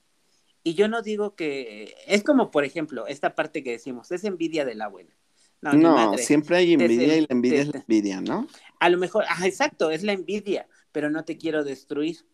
Y 0.64 0.76
yo 0.76 0.88
no 0.88 1.02
digo 1.02 1.36
que, 1.36 1.96
es 2.06 2.24
como 2.24 2.52
por 2.52 2.66
ejemplo, 2.66 3.08
esta 3.08 3.36
parte 3.36 3.64
que 3.64 3.72
decimos, 3.72 4.12
es 4.12 4.24
envidia 4.24 4.66
de 4.66 4.76
la 4.76 4.88
buena. 4.88 5.16
No, 5.62 6.18
siempre 6.18 6.58
hay 6.58 6.74
envidia 6.74 7.18
y 7.18 7.22
la 7.22 7.28
envidia 7.30 7.62
es 7.62 7.68
la 7.68 7.80
envidia, 7.80 8.22
¿no? 8.22 8.48
A 8.80 8.90
lo 8.90 8.98
mejor, 8.98 9.26
ah, 9.30 9.46
exacto, 9.46 9.92
es 9.92 10.02
la 10.02 10.14
envidia, 10.14 10.68
pero 10.92 11.10
no 11.10 11.24
te 11.24 11.38
quiero 11.38 11.64
destruir, 11.64 12.26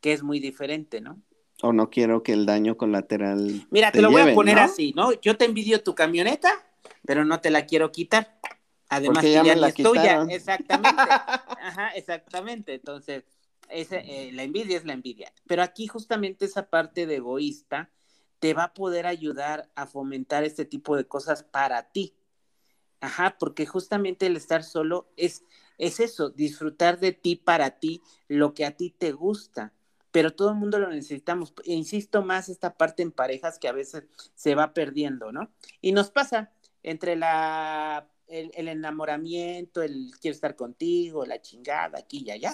que 0.00 0.12
es 0.12 0.22
muy 0.22 0.40
diferente, 0.40 1.00
¿no? 1.00 1.22
O 1.62 1.72
no 1.72 1.90
quiero 1.90 2.22
que 2.22 2.32
el 2.32 2.46
daño 2.46 2.76
colateral. 2.76 3.66
Mira, 3.70 3.92
te, 3.92 4.02
lo 4.02 4.10
voy 4.10 4.22
a 4.22 4.34
poner 4.34 4.58
así, 4.58 4.92
¿no? 4.94 5.12
Yo 5.20 5.36
te 5.36 5.46
envidio 5.46 5.82
tu 5.82 5.94
camioneta, 5.94 6.50
pero 7.06 7.24
no 7.24 7.40
te 7.40 7.50
la 7.50 7.66
quiero 7.66 7.92
quitar. 7.92 8.38
Además, 8.88 9.22
que 9.22 9.32
ya, 9.32 9.42
ya 9.44 9.54
es 9.54 9.74
tuya. 9.74 10.26
Exactamente. 10.28 10.88
Ajá, 11.62 11.88
exactamente. 11.90 12.74
Entonces, 12.74 13.24
eh, 13.70 14.30
la 14.32 14.42
envidia 14.42 14.76
es 14.76 14.84
la 14.84 14.92
envidia. 14.92 15.32
Pero 15.46 15.62
aquí 15.62 15.86
justamente 15.86 16.44
esa 16.44 16.68
parte 16.68 17.06
de 17.06 17.16
egoísta 17.16 17.90
te 18.38 18.54
va 18.54 18.64
a 18.64 18.74
poder 18.74 19.06
ayudar 19.06 19.70
a 19.74 19.86
fomentar 19.86 20.44
este 20.44 20.64
tipo 20.64 20.96
de 20.96 21.06
cosas 21.06 21.42
para 21.42 21.90
ti. 21.92 22.14
Ajá, 23.00 23.36
porque 23.38 23.66
justamente 23.66 24.26
el 24.26 24.36
estar 24.36 24.62
solo 24.62 25.10
es, 25.16 25.44
es 25.78 26.00
eso, 26.00 26.30
disfrutar 26.30 26.98
de 26.98 27.12
ti 27.12 27.36
para 27.36 27.78
ti, 27.78 28.02
lo 28.28 28.54
que 28.54 28.64
a 28.66 28.76
ti 28.76 28.90
te 28.90 29.12
gusta. 29.12 29.72
Pero 30.10 30.34
todo 30.34 30.50
el 30.50 30.56
mundo 30.56 30.78
lo 30.78 30.90
necesitamos. 30.90 31.54
E 31.64 31.74
insisto 31.74 32.22
más 32.22 32.48
esta 32.48 32.76
parte 32.76 33.02
en 33.02 33.12
parejas 33.12 33.58
que 33.58 33.68
a 33.68 33.72
veces 33.72 34.04
se 34.34 34.54
va 34.54 34.74
perdiendo, 34.74 35.32
¿no? 35.32 35.52
Y 35.80 35.92
nos 35.92 36.10
pasa 36.10 36.52
entre 36.82 37.16
la 37.16 38.08
el, 38.26 38.50
el, 38.54 38.68
enamoramiento, 38.68 39.82
el 39.82 40.12
quiero 40.20 40.34
estar 40.34 40.56
contigo, 40.56 41.26
la 41.26 41.42
chingada, 41.42 41.98
aquí 41.98 42.22
y 42.24 42.30
allá, 42.30 42.52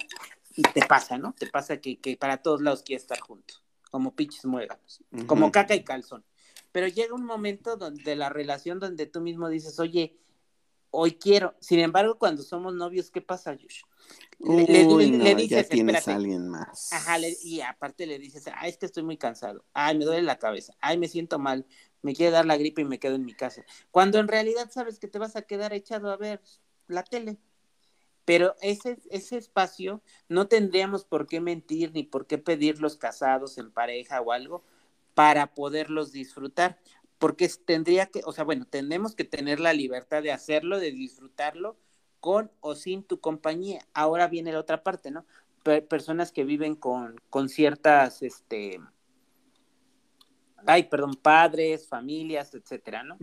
y 0.56 0.62
te 0.62 0.84
pasa, 0.86 1.18
¿no? 1.18 1.34
Te 1.34 1.46
pasa 1.46 1.78
que, 1.80 2.16
para 2.18 2.38
todos 2.38 2.62
lados 2.62 2.82
quieres 2.82 3.02
estar 3.02 3.20
juntos, 3.20 3.62
como 3.90 4.14
pinches 4.16 4.44
muéganos, 4.46 5.02
como 5.26 5.52
caca 5.52 5.74
y 5.74 5.84
calzón. 5.84 6.24
pero 6.72 6.88
llega 6.88 7.14
un 7.14 7.24
momento 7.24 7.76
donde, 7.76 8.02
de 8.02 8.16
la 8.16 8.30
relación 8.30 8.80
donde 8.80 9.06
tú 9.06 9.20
mismo 9.20 9.48
dices, 9.48 9.78
oye, 9.78 10.18
hoy 10.90 11.12
quiero. 11.12 11.54
Sin 11.60 11.78
embargo, 11.80 12.18
cuando 12.18 12.42
somos 12.42 12.74
novios, 12.74 13.10
¿qué 13.10 13.20
pasa, 13.20 13.52
Josh? 13.52 13.82
Le, 14.38 14.64
le, 14.64 15.34
dices, 15.34 15.48
ya 15.48 15.64
tienes 15.64 16.08
a 16.08 16.14
alguien 16.14 16.48
más. 16.48 16.92
Ajá, 16.92 17.18
y 17.42 17.60
aparte 17.60 18.06
le 18.06 18.18
dices, 18.18 18.44
ay, 18.54 18.70
es 18.70 18.78
que 18.78 18.86
estoy 18.86 19.02
muy 19.02 19.16
cansado, 19.16 19.64
ay, 19.72 19.98
me 19.98 20.04
duele 20.04 20.22
la 20.22 20.38
cabeza, 20.38 20.74
ay, 20.80 20.98
me 20.98 21.08
siento 21.08 21.38
mal, 21.38 21.66
me 22.02 22.14
quiere 22.14 22.32
dar 22.32 22.46
la 22.46 22.56
gripe 22.56 22.82
y 22.82 22.84
me 22.84 22.98
quedo 22.98 23.14
en 23.14 23.24
mi 23.24 23.34
casa. 23.34 23.64
Cuando 23.90 24.18
en 24.18 24.28
realidad 24.28 24.70
sabes 24.70 24.98
que 24.98 25.08
te 25.08 25.18
vas 25.18 25.36
a 25.36 25.42
quedar 25.42 25.72
echado 25.72 26.10
a 26.10 26.16
ver 26.16 26.40
la 26.86 27.02
tele. 27.02 27.38
Pero 28.26 28.54
ese, 28.60 28.98
ese 29.10 29.38
espacio 29.38 30.02
no 30.28 30.48
tendríamos 30.48 31.04
por 31.04 31.26
qué 31.26 31.40
mentir 31.40 31.92
ni 31.94 32.02
por 32.02 32.26
qué 32.26 32.36
pedirlos 32.36 32.96
casados 32.96 33.56
en 33.56 33.70
pareja 33.70 34.20
o 34.20 34.32
algo 34.32 34.62
para 35.14 35.54
poderlos 35.54 36.12
disfrutar 36.12 36.78
porque 37.18 37.48
tendría 37.64 38.06
que, 38.06 38.20
o 38.24 38.32
sea, 38.32 38.44
bueno, 38.44 38.66
tenemos 38.66 39.14
que 39.14 39.24
tener 39.24 39.60
la 39.60 39.72
libertad 39.72 40.22
de 40.22 40.32
hacerlo, 40.32 40.78
de 40.78 40.92
disfrutarlo 40.92 41.76
con 42.20 42.50
o 42.60 42.74
sin 42.74 43.02
tu 43.02 43.20
compañía. 43.20 43.86
Ahora 43.94 44.28
viene 44.28 44.52
la 44.52 44.60
otra 44.60 44.82
parte, 44.82 45.10
¿no? 45.10 45.24
personas 45.88 46.30
que 46.30 46.44
viven 46.44 46.76
con, 46.76 47.20
con 47.28 47.48
ciertas, 47.48 48.22
este, 48.22 48.78
ay, 50.64 50.84
perdón, 50.84 51.16
padres, 51.16 51.88
familias, 51.88 52.54
etcétera, 52.54 53.02
¿no? 53.02 53.16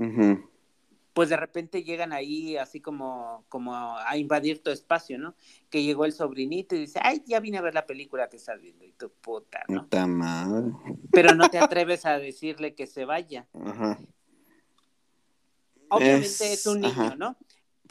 Pues 1.14 1.30
de 1.30 1.38
repente 1.38 1.84
llegan 1.84 2.12
ahí 2.12 2.58
así 2.58 2.82
como, 2.82 3.46
como 3.48 3.76
a 3.76 4.18
invadir 4.18 4.64
tu 4.64 4.72
espacio, 4.72 5.20
¿no? 5.20 5.36
Que 5.70 5.84
llegó 5.84 6.06
el 6.06 6.14
sobrinito 6.14 6.76
y 6.76 6.80
dice, 6.80 7.00
ay, 7.04 7.24
ya 7.26 7.40
vine 7.40 7.60
a 7.60 7.62
ver 7.62 7.76
la 7.76 7.86
película 7.86 8.30
que 8.30 8.38
estás 8.38 8.60
viendo, 8.60 8.84
y 8.84 8.94
tu 8.94 9.12
puta, 9.12 9.64
¿no? 9.68 9.84
Puta 9.84 10.08
madre. 10.08 10.72
Pero 11.12 11.36
no 11.36 11.50
te 11.50 11.60
atreves 11.60 12.06
a 12.06 12.18
decirle 12.18 12.74
que 12.74 12.88
se 12.88 13.06
vaya. 13.06 13.48
Ajá. 13.54 14.00
Obviamente 15.90 16.54
es, 16.54 16.66
un 16.66 16.82
niño, 16.82 17.16
¿no? 17.16 17.38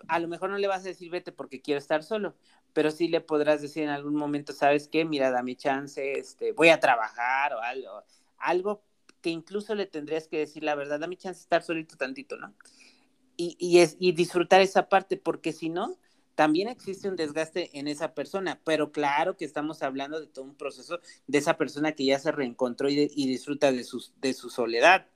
A 0.09 0.19
lo 0.19 0.27
mejor 0.27 0.51
no 0.51 0.59
le 0.59 0.67
vas 0.67 0.81
a 0.81 0.89
decir 0.89 1.11
vete 1.11 1.31
porque 1.31 1.61
quiero 1.61 1.79
estar 1.79 2.03
solo, 2.03 2.35
pero 2.73 2.91
sí 2.91 3.07
le 3.07 3.21
podrás 3.21 3.63
decir 3.63 3.85
en 3.85 3.91
algún 3.91 4.17
momento, 4.17 4.53
¿sabes 4.53 4.89
qué? 4.89 5.05
Mira, 5.05 5.31
dame 5.31 5.55
chance, 5.55 6.13
este, 6.19 6.53
voy 6.53 6.71
a 6.71 6.81
trabajar 6.81 7.55
o 7.55 7.61
algo, 7.61 8.03
algo 8.39 8.83
que 9.21 9.31
incluso 9.31 9.75
le 9.75 9.87
tendrías 9.87 10.27
que 10.27 10.39
decir 10.39 10.65
la 10.65 10.75
verdad, 10.75 10.99
dame 10.99 11.17
chance 11.17 11.39
de 11.39 11.43
estar 11.43 11.63
solito 11.63 11.97
tantito, 11.97 12.37
¿no? 12.37 12.53
Y, 13.43 13.57
y, 13.59 13.79
es, 13.79 13.97
y 13.99 14.13
disfrutar 14.13 14.61
esa 14.61 14.89
parte, 14.89 15.17
porque 15.17 15.53
si 15.53 15.69
no, 15.69 15.97
también 16.35 16.69
existe 16.69 17.09
un 17.09 17.17
desgaste 17.17 17.77
en 17.79 17.89
esa 17.89 18.15
persona, 18.15 18.61
pero 18.65 18.93
claro 18.93 19.37
que 19.37 19.45
estamos 19.45 19.83
hablando 19.83 20.21
de 20.21 20.27
todo 20.27 20.45
un 20.45 20.55
proceso 20.55 21.01
de 21.27 21.39
esa 21.39 21.57
persona 21.57 21.93
que 21.93 22.05
ya 22.05 22.19
se 22.19 22.31
reencontró 22.31 22.89
y, 22.89 23.09
disfruta 23.09 23.73
de 23.73 23.85
su 23.85 24.51
soledad. 24.51 25.07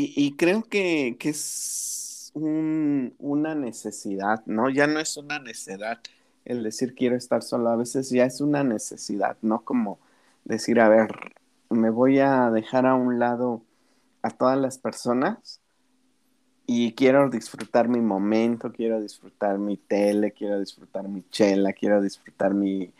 Y, 0.00 0.36
creo 0.36 0.62
que, 0.62 1.16
es 1.18 2.30
una 2.34 3.56
necesidad, 3.56 4.46
¿no? 4.46 4.70
Ya 4.70 4.86
no 4.86 5.00
es 5.00 5.16
una 5.16 5.40
necesidad 5.40 6.00
el 6.44 6.62
decir 6.62 6.94
quiero 6.94 7.16
estar 7.16 7.42
solo, 7.42 7.68
a 7.70 7.76
veces 7.76 8.08
ya 8.08 8.24
es 8.24 8.40
una 8.40 8.62
necesidad, 8.62 9.36
¿no? 9.42 9.64
Como 9.64 9.98
decir, 10.44 10.78
a 10.78 10.88
ver, 10.88 11.10
me 11.68 11.90
voy 11.90 12.20
a 12.20 12.50
dejar 12.50 12.86
a 12.86 12.94
un 12.94 13.18
lado 13.18 13.62
a 14.22 14.30
todas 14.30 14.56
las 14.56 14.78
personas 14.78 15.60
y 16.70 16.92
quiero 16.92 17.30
disfrutar 17.30 17.88
mi 17.88 18.02
momento, 18.02 18.70
quiero 18.70 19.00
disfrutar 19.00 19.56
mi 19.56 19.78
tele, 19.78 20.32
quiero 20.32 20.60
disfrutar 20.60 21.08
mi 21.08 21.24
chela, 21.30 21.72
quiero 21.72 22.02
disfrutar 22.02 22.52
mi, 22.52 22.92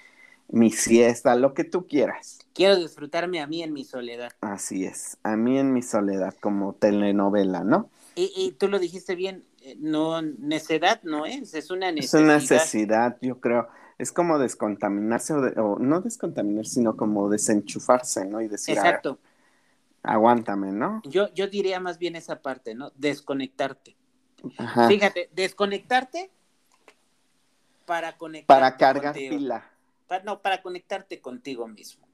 mi 0.49 0.71
siesta, 0.71 1.37
lo 1.37 1.53
que 1.53 1.65
tú 1.65 1.87
quieras. 1.87 2.39
Quiero 2.55 2.77
disfrutarme 2.77 3.43
a 3.43 3.47
mí 3.47 3.63
en 3.63 3.75
mi 3.75 3.85
soledad. 3.85 4.33
Así 4.41 4.87
es, 4.87 5.19
a 5.23 5.37
mí 5.37 5.59
en 5.59 5.75
mi 5.75 5.83
soledad, 5.83 6.35
como 6.41 6.73
telenovela, 6.73 7.63
¿no? 7.63 7.91
Y, 8.15 8.53
tú 8.59 8.69
lo 8.69 8.79
dijiste 8.79 9.15
bien, 9.15 9.45
eh, 9.61 9.77
no, 9.79 10.23
necedad 10.23 11.01
no 11.03 11.27
es, 11.27 11.53
es 11.53 11.71
una 11.71 11.93
necesidad. 11.93 12.23
Es 12.23 12.25
una 12.25 12.39
necesidad, 12.39 13.19
yo 13.21 13.39
creo. 13.39 13.69
Es 13.99 14.13
como 14.13 14.39
descontaminarse, 14.39 15.35
o, 15.35 15.79
no 15.79 16.01
descontaminarse, 16.01 16.77
sino 16.77 16.97
como 16.97 17.29
desenchufarse, 17.29 18.25
¿no? 18.25 18.41
Y 18.41 18.49
decir, 18.49 18.79
Exacto. 18.79 19.19
Aguántame, 20.03 20.73
¿no? 20.73 21.03
Yo, 21.05 21.33
yo 21.35 21.47
diría 21.49 21.81
más 21.81 21.99
bien 21.99 22.17
esa 22.17 22.41
parte, 22.41 22.75
¿no? 22.75 22.93
Desconectarte. 22.97 23.97
Fíjate, 24.89 25.31
desconectarte 25.33 26.31
para 27.87 28.17
conectar. 28.17 28.57
Para 28.57 28.77
cargar 28.77 29.15
pila 29.15 29.79
no, 30.25 30.41
para 30.43 30.63
conectarte 30.63 31.21
contigo 31.21 31.67
mismo. 31.69 32.07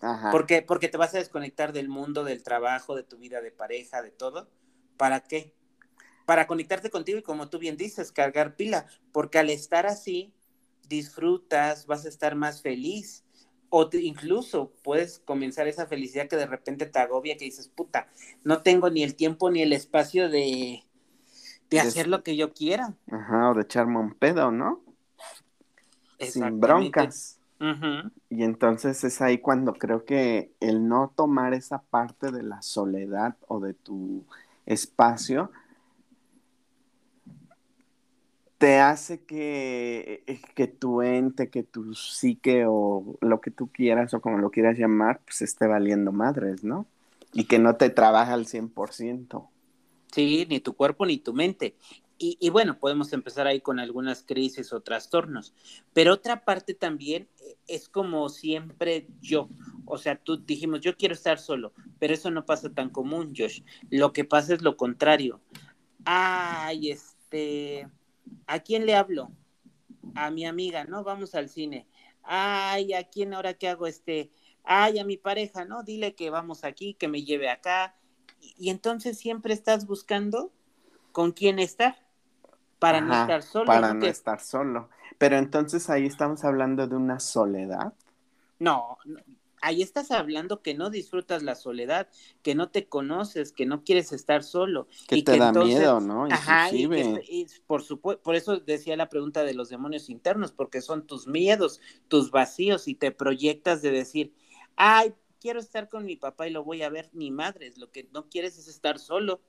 Ajá. 0.00 0.30
Porque, 0.30 0.62
porque 0.62 0.88
te 0.88 0.96
vas 0.96 1.14
a 1.14 1.18
desconectar 1.18 1.72
del 1.72 1.88
mundo, 1.88 2.24
del 2.24 2.42
trabajo, 2.42 2.94
de 2.94 3.04
tu 3.04 3.18
vida 3.18 3.40
de 3.40 3.52
pareja, 3.52 4.02
de 4.02 4.10
todo. 4.10 4.50
¿Para 4.96 5.20
qué? 5.20 5.54
Para 6.26 6.46
conectarte 6.46 6.90
contigo 6.90 7.18
y 7.18 7.22
como 7.22 7.48
tú 7.48 7.58
bien 7.58 7.76
dices, 7.76 8.12
cargar 8.12 8.56
pila. 8.56 8.86
Porque 9.12 9.38
al 9.38 9.50
estar 9.50 9.86
así, 9.86 10.34
disfrutas, 10.88 11.86
vas 11.86 12.04
a 12.04 12.08
estar 12.08 12.34
más 12.34 12.62
feliz. 12.62 13.21
O 13.74 13.88
incluso 13.94 14.70
puedes 14.82 15.20
comenzar 15.24 15.66
esa 15.66 15.86
felicidad 15.86 16.28
que 16.28 16.36
de 16.36 16.44
repente 16.46 16.84
te 16.84 16.98
agobia, 16.98 17.38
que 17.38 17.46
dices, 17.46 17.68
puta, 17.68 18.06
no 18.44 18.60
tengo 18.60 18.90
ni 18.90 19.02
el 19.02 19.14
tiempo 19.14 19.50
ni 19.50 19.62
el 19.62 19.72
espacio 19.72 20.28
de, 20.28 20.84
de 21.70 21.80
hacer 21.80 22.06
lo 22.06 22.22
que 22.22 22.36
yo 22.36 22.52
quiera. 22.52 22.94
Ajá, 23.10 23.50
o 23.50 23.54
de 23.54 23.62
echarme 23.62 23.98
un 23.98 24.12
pedo, 24.12 24.50
¿no? 24.50 24.82
sin 26.20 26.60
broncas. 26.60 27.38
Y 28.28 28.42
entonces 28.42 29.04
es 29.04 29.22
ahí 29.22 29.38
cuando 29.38 29.72
creo 29.72 30.04
que 30.04 30.52
el 30.60 30.88
no 30.88 31.12
tomar 31.14 31.54
esa 31.54 31.80
parte 31.80 32.32
de 32.32 32.42
la 32.42 32.60
soledad 32.60 33.36
o 33.46 33.60
de 33.60 33.72
tu 33.72 34.24
espacio 34.66 35.50
te 38.62 38.78
hace 38.78 39.24
que, 39.24 40.22
eh, 40.24 40.40
que 40.54 40.68
tu 40.68 41.02
ente, 41.02 41.50
que 41.50 41.64
tu 41.64 41.96
psique 41.96 42.64
o 42.64 43.18
lo 43.20 43.40
que 43.40 43.50
tú 43.50 43.66
quieras 43.66 44.14
o 44.14 44.20
como 44.20 44.38
lo 44.38 44.52
quieras 44.52 44.78
llamar, 44.78 45.20
pues 45.24 45.42
esté 45.42 45.66
valiendo 45.66 46.12
madres, 46.12 46.62
¿no? 46.62 46.86
Y 47.32 47.46
que 47.46 47.58
no 47.58 47.74
te 47.74 47.90
trabaja 47.90 48.34
al 48.34 48.46
100%. 48.46 49.48
Sí, 50.12 50.46
ni 50.48 50.60
tu 50.60 50.74
cuerpo 50.74 51.04
ni 51.06 51.18
tu 51.18 51.32
mente. 51.32 51.74
Y, 52.18 52.50
bueno, 52.50 52.78
podemos 52.78 53.12
empezar 53.12 53.48
ahí 53.48 53.60
con 53.60 53.80
algunas 53.80 54.22
crisis 54.22 54.72
o 54.72 54.80
trastornos. 54.80 55.52
Pero 55.92 56.12
otra 56.12 56.44
parte 56.44 56.72
también 56.72 57.26
eh, 57.40 57.56
es 57.66 57.88
como 57.88 58.28
siempre 58.28 59.08
yo. 59.20 59.48
O 59.86 59.98
sea, 59.98 60.14
tú 60.14 60.36
dijimos, 60.36 60.82
yo 60.82 60.96
quiero 60.96 61.14
estar 61.14 61.40
solo, 61.40 61.72
pero 61.98 62.14
eso 62.14 62.30
no 62.30 62.46
pasa 62.46 62.72
tan 62.72 62.90
común, 62.90 63.34
Josh. 63.36 63.62
Lo 63.90 64.12
que 64.12 64.24
pasa 64.24 64.54
es 64.54 64.62
lo 64.62 64.76
contrario. 64.76 65.40
Ay, 66.04 66.92
este, 66.92 67.88
¿a 68.46 68.60
quién 68.60 68.86
le 68.86 68.94
hablo? 68.94 69.30
A 70.14 70.30
mi 70.30 70.44
amiga, 70.44 70.84
¿no? 70.84 71.04
Vamos 71.04 71.34
al 71.34 71.48
cine. 71.48 71.86
Ay, 72.22 72.92
¿a 72.92 73.04
quién 73.04 73.34
ahora 73.34 73.54
qué 73.54 73.68
hago? 73.68 73.86
Este, 73.86 74.30
ay, 74.64 74.98
a 74.98 75.04
mi 75.04 75.16
pareja, 75.16 75.64
¿no? 75.64 75.82
Dile 75.82 76.14
que 76.14 76.30
vamos 76.30 76.64
aquí, 76.64 76.94
que 76.94 77.08
me 77.08 77.24
lleve 77.24 77.48
acá. 77.50 77.94
Y, 78.40 78.54
y 78.58 78.70
entonces 78.70 79.18
siempre 79.18 79.54
estás 79.54 79.86
buscando 79.86 80.52
con 81.12 81.32
quién 81.32 81.58
estar 81.58 81.96
para 82.82 83.00
no 83.00 83.12
estar 83.14 83.42
solo. 83.42 83.66
Para 83.66 83.94
no 83.94 84.06
estar 84.06 84.40
solo. 84.40 84.88
Pero 85.18 85.36
entonces 85.36 85.88
ahí 85.88 86.04
estamos 86.04 86.44
hablando 86.44 86.88
de 86.88 86.96
una 86.96 87.20
soledad. 87.20 87.92
No, 88.58 88.98
ahí 89.62 89.80
estás 89.80 90.10
hablando 90.10 90.60
que 90.60 90.74
no 90.74 90.90
disfrutas 90.90 91.42
la 91.42 91.54
soledad, 91.54 92.08
que 92.42 92.54
no 92.54 92.68
te 92.68 92.88
conoces, 92.88 93.52
que 93.52 93.64
no 93.64 93.84
quieres 93.84 94.12
estar 94.12 94.42
solo. 94.42 94.88
Que 95.08 95.22
te 95.22 95.38
da 95.38 95.52
miedo, 95.52 96.00
¿no? 96.00 96.24
Ajá, 96.24 96.70
y, 96.70 97.46
por 97.66 97.82
supuesto, 97.82 98.22
por 98.22 98.34
eso 98.34 98.58
decía 98.58 98.96
la 98.96 99.08
pregunta 99.08 99.44
de 99.44 99.54
los 99.54 99.68
demonios 99.70 100.10
internos, 100.10 100.52
porque 100.52 100.82
son 100.82 101.06
tus 101.06 101.26
miedos, 101.26 101.80
tus 102.08 102.30
vacíos, 102.30 102.88
y 102.88 102.94
te 102.94 103.12
proyectas 103.12 103.80
de 103.82 103.92
decir, 103.92 104.34
ay, 104.76 105.14
quiero 105.40 105.60
estar 105.60 105.88
con 105.88 106.04
mi 106.04 106.16
papá 106.16 106.46
y 106.46 106.50
lo 106.50 106.64
voy 106.64 106.82
a 106.82 106.90
ver, 106.90 107.08
ni 107.12 107.30
madres, 107.30 107.78
lo 107.78 107.90
que 107.90 108.08
no 108.12 108.28
quieres 108.28 108.58
es 108.58 108.68
estar 108.68 108.98
solo. 108.98 109.40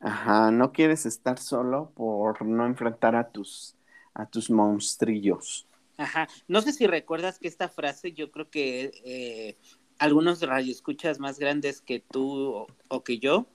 Ajá, 0.00 0.50
no 0.50 0.72
quieres 0.72 1.06
estar 1.06 1.38
solo 1.38 1.90
por 1.94 2.44
no 2.44 2.66
enfrentar 2.66 3.16
a 3.16 3.30
tus, 3.30 3.76
a 4.14 4.26
tus 4.26 4.50
monstrillos. 4.50 5.66
Ajá, 5.96 6.28
no 6.48 6.60
sé 6.60 6.72
si 6.72 6.86
recuerdas 6.86 7.38
que 7.38 7.48
esta 7.48 7.68
frase, 7.68 8.12
yo 8.12 8.30
creo 8.30 8.50
que 8.50 8.90
eh, 9.04 9.56
algunos 9.98 10.42
radioescuchas 10.42 11.18
más 11.18 11.38
grandes 11.38 11.80
que 11.80 12.00
tú 12.00 12.66
o, 12.88 13.04
que 13.04 13.18
yo, 13.18 13.46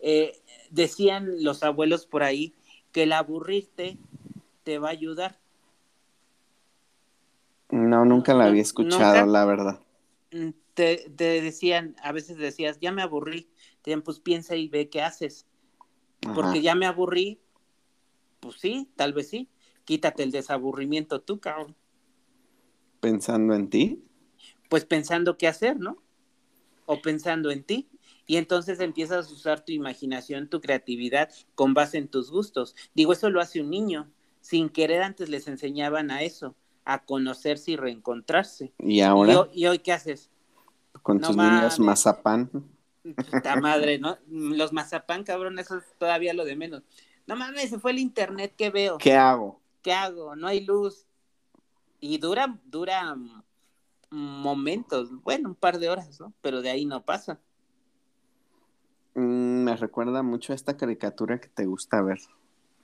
eh, 0.00 0.42
decían 0.70 1.42
los 1.42 1.62
abuelos 1.62 2.06
por 2.06 2.22
ahí 2.22 2.54
que 2.92 3.04
el 3.04 3.12
aburrirte 3.12 3.98
te 4.62 4.78
va 4.78 4.88
a 4.88 4.92
ayudar. 4.92 5.38
No, 7.70 8.04
nunca 8.04 8.34
la 8.34 8.46
había 8.46 8.62
escuchado, 8.62 9.24
la 9.26 9.44
verdad. 9.44 9.80
Mm, 10.32 10.50
te, 10.74 11.10
te, 11.16 11.40
decían, 11.40 11.96
a 12.02 12.12
veces 12.12 12.36
decías, 12.36 12.78
ya 12.80 12.92
me 12.92 13.02
aburrí, 13.02 13.42
te 13.82 13.90
decían, 13.90 14.02
pues 14.02 14.20
piensa 14.20 14.56
y 14.56 14.68
ve 14.68 14.88
qué 14.88 15.02
haces 15.02 15.46
porque 16.34 16.62
ya 16.62 16.74
me 16.74 16.86
aburrí, 16.86 17.40
pues 18.40 18.56
sí, 18.60 18.88
tal 18.96 19.12
vez 19.12 19.28
sí. 19.28 19.48
Quítate 19.90 20.22
el 20.22 20.30
desaburrimiento 20.30 21.20
tú, 21.20 21.40
cabrón. 21.40 21.74
¿Pensando 23.00 23.54
en 23.56 23.68
ti? 23.68 24.04
Pues 24.68 24.84
pensando 24.84 25.36
qué 25.36 25.48
hacer, 25.48 25.80
¿no? 25.80 26.00
o 26.86 27.00
pensando 27.00 27.50
en 27.50 27.64
ti. 27.64 27.88
Y 28.24 28.36
entonces 28.36 28.78
empiezas 28.78 29.28
a 29.28 29.32
usar 29.32 29.64
tu 29.64 29.72
imaginación, 29.72 30.48
tu 30.48 30.60
creatividad 30.60 31.28
con 31.56 31.74
base 31.74 31.98
en 31.98 32.06
tus 32.06 32.30
gustos. 32.30 32.76
Digo, 32.94 33.12
eso 33.12 33.30
lo 33.30 33.40
hace 33.40 33.60
un 33.60 33.70
niño. 33.70 34.08
Sin 34.40 34.68
querer 34.68 35.02
antes 35.02 35.28
les 35.28 35.48
enseñaban 35.48 36.12
a 36.12 36.22
eso, 36.22 36.54
a 36.84 37.04
conocerse 37.04 37.72
y 37.72 37.76
reencontrarse. 37.76 38.72
Y 38.78 39.00
ahora. 39.00 39.48
¿Y, 39.52 39.66
hoy 39.66 39.80
qué 39.80 39.92
haces? 39.92 40.30
Con 41.02 41.20
tus 41.20 41.36
niños 41.36 41.80
mazapán. 41.80 42.48
Puta 43.30 43.56
madre, 43.56 43.98
¿no? 43.98 44.18
Los 44.30 44.72
mazapán, 44.72 45.24
cabrón, 45.24 45.58
eso 45.58 45.78
es 45.78 45.84
todavía 45.98 46.32
lo 46.32 46.44
de 46.44 46.54
menos. 46.54 46.84
No 47.26 47.34
mames, 47.34 47.70
se 47.70 47.80
fue 47.80 47.90
el 47.90 47.98
internet, 47.98 48.54
¿qué 48.56 48.70
veo? 48.70 48.98
¿Qué 48.98 49.14
hago? 49.14 49.60
¿Qué 49.82 49.92
hago? 49.92 50.36
No 50.36 50.46
hay 50.46 50.64
luz. 50.64 51.06
Y 52.00 52.18
dura, 52.18 52.58
dura 52.64 53.16
momentos, 54.10 55.10
bueno, 55.22 55.50
un 55.50 55.54
par 55.54 55.78
de 55.78 55.88
horas, 55.88 56.18
¿no? 56.20 56.32
Pero 56.42 56.62
de 56.62 56.70
ahí 56.70 56.84
no 56.84 57.04
pasa. 57.04 57.38
Mm, 59.14 59.64
me 59.64 59.76
recuerda 59.76 60.22
mucho 60.22 60.52
a 60.52 60.56
esta 60.56 60.76
caricatura 60.76 61.40
que 61.40 61.48
te 61.48 61.66
gusta 61.66 62.02
ver. 62.02 62.18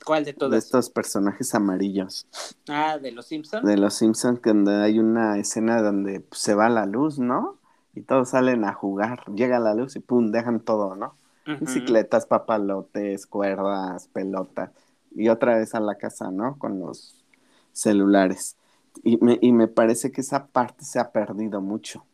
¿Cuál 0.05 0.25
de 0.25 0.35
todos? 0.35 0.53
De 0.53 0.59
estos 0.59 0.91
personajes 0.91 1.55
amarillos. 1.55 2.27
Ah, 2.69 2.99
de 2.99 3.13
los 3.13 3.27
Simpsons. 3.27 3.65
De 3.65 3.77
los 3.77 3.95
Simpsons, 3.95 4.41
donde 4.43 4.75
hay 4.83 4.99
una 4.99 5.39
escena 5.39 5.81
donde 5.83 6.21
pues, 6.21 6.41
se 6.41 6.55
va 6.55 6.69
la 6.69 6.87
luz, 6.87 7.19
¿no? 7.19 7.59
Y 7.95 8.03
todos 8.03 8.31
salen 8.31 8.65
a 8.65 8.75
jugar. 8.75 9.25
Llega 9.35 9.59
la 9.59 9.75
luz 9.75 9.97
y 9.97 10.01
pum, 10.01 10.31
dejan 10.31 10.61
todo, 10.61 10.95
¿no? 10.95 11.17
Bicicletas, 11.61 12.27
papalotes, 12.27 13.27
cuerdas, 13.27 14.09
pelotas. 14.09 14.71
Y 15.15 15.29
otra 15.29 15.57
vez 15.59 15.75
a 15.75 15.81
la 15.81 15.97
casa, 15.97 16.31
¿no? 16.31 16.59
Con 16.59 16.81
los 16.81 17.25
celulares. 17.73 18.57
Y 19.03 19.19
me, 19.19 19.39
y 19.41 19.53
me 19.53 19.69
parece 19.69 20.11
que 20.11 20.21
esa 20.21 20.47
parte 20.47 20.85
se 20.85 20.99
ha 20.99 21.13
perdido 21.13 21.61
mucho. 21.61 22.05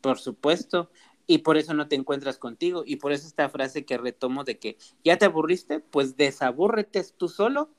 Por 0.00 0.18
supuesto. 0.18 0.90
Y 1.26 1.38
por 1.38 1.56
eso 1.56 1.74
no 1.74 1.86
te 1.86 1.96
encuentras 1.96 2.38
contigo. 2.38 2.82
Y 2.84 2.96
por 2.96 3.12
eso 3.12 3.26
esta 3.26 3.48
frase 3.48 3.84
que 3.84 3.98
retomo 3.98 4.44
de 4.44 4.58
que 4.58 4.76
ya 5.04 5.16
te 5.16 5.26
aburriste, 5.26 5.80
pues 5.80 6.16
desabúrrete 6.16 7.04
tú 7.16 7.28
solo. 7.28 7.70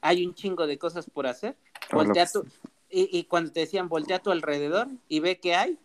Hay 0.00 0.26
un 0.26 0.34
chingo 0.34 0.66
de 0.66 0.78
cosas 0.78 1.08
por 1.08 1.26
hacer. 1.26 1.56
Voltea 1.92 2.26
tu, 2.26 2.44
y, 2.90 3.08
y, 3.18 3.24
cuando 3.24 3.52
te 3.52 3.60
decían 3.60 3.88
voltea 3.88 4.16
a 4.16 4.22
tu 4.22 4.30
alrededor 4.30 4.88
y 5.08 5.20
ve 5.20 5.38
qué 5.38 5.54
hay. 5.54 5.78